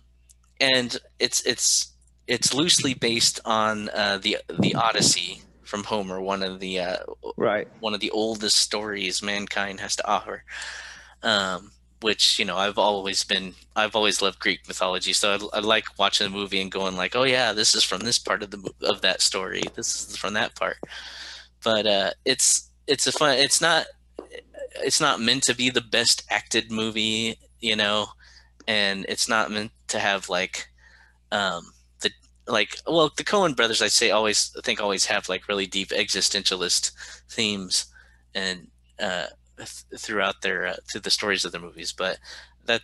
[0.60, 1.92] and it's it's
[2.26, 6.96] it's loosely based on uh, the the Odyssey from Homer, one of the uh,
[7.36, 7.68] Right.
[7.80, 10.44] one of the oldest stories mankind has to offer.
[11.24, 11.72] Um,
[12.02, 15.98] which you know I've always been I've always loved Greek mythology, so I, I like
[15.98, 18.72] watching the movie and going like, oh yeah, this is from this part of the
[18.82, 19.62] of that story.
[19.74, 20.76] This is from that part.
[21.64, 23.38] But uh, it's it's a fun.
[23.38, 23.86] It's not
[24.82, 28.08] it's not meant to be the best acted movie, you know,
[28.66, 30.68] and it's not meant to have like
[31.32, 32.10] um, the
[32.46, 35.88] like well the Coen brothers I'd say always I think always have like really deep
[35.88, 36.92] existentialist
[37.30, 37.86] themes
[38.34, 38.68] and
[39.00, 39.26] uh,
[39.98, 42.18] throughout their uh, through the stories of their movies, but
[42.66, 42.82] that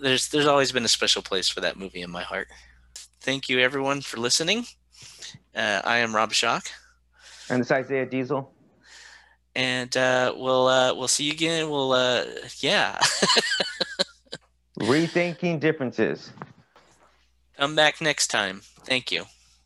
[0.00, 2.48] there's there's always been a special place for that movie in my heart.
[3.20, 4.64] Thank you everyone for listening.
[5.54, 6.66] Uh, I am Rob Shock,
[7.50, 8.50] And it's Isaiah Diesel.
[9.54, 11.68] and uh, we'll uh, we'll see you again.
[11.70, 12.24] We'll uh,
[12.60, 12.98] yeah,
[14.80, 16.32] Rethinking differences.
[17.58, 18.62] come back next time.
[18.84, 19.24] Thank you.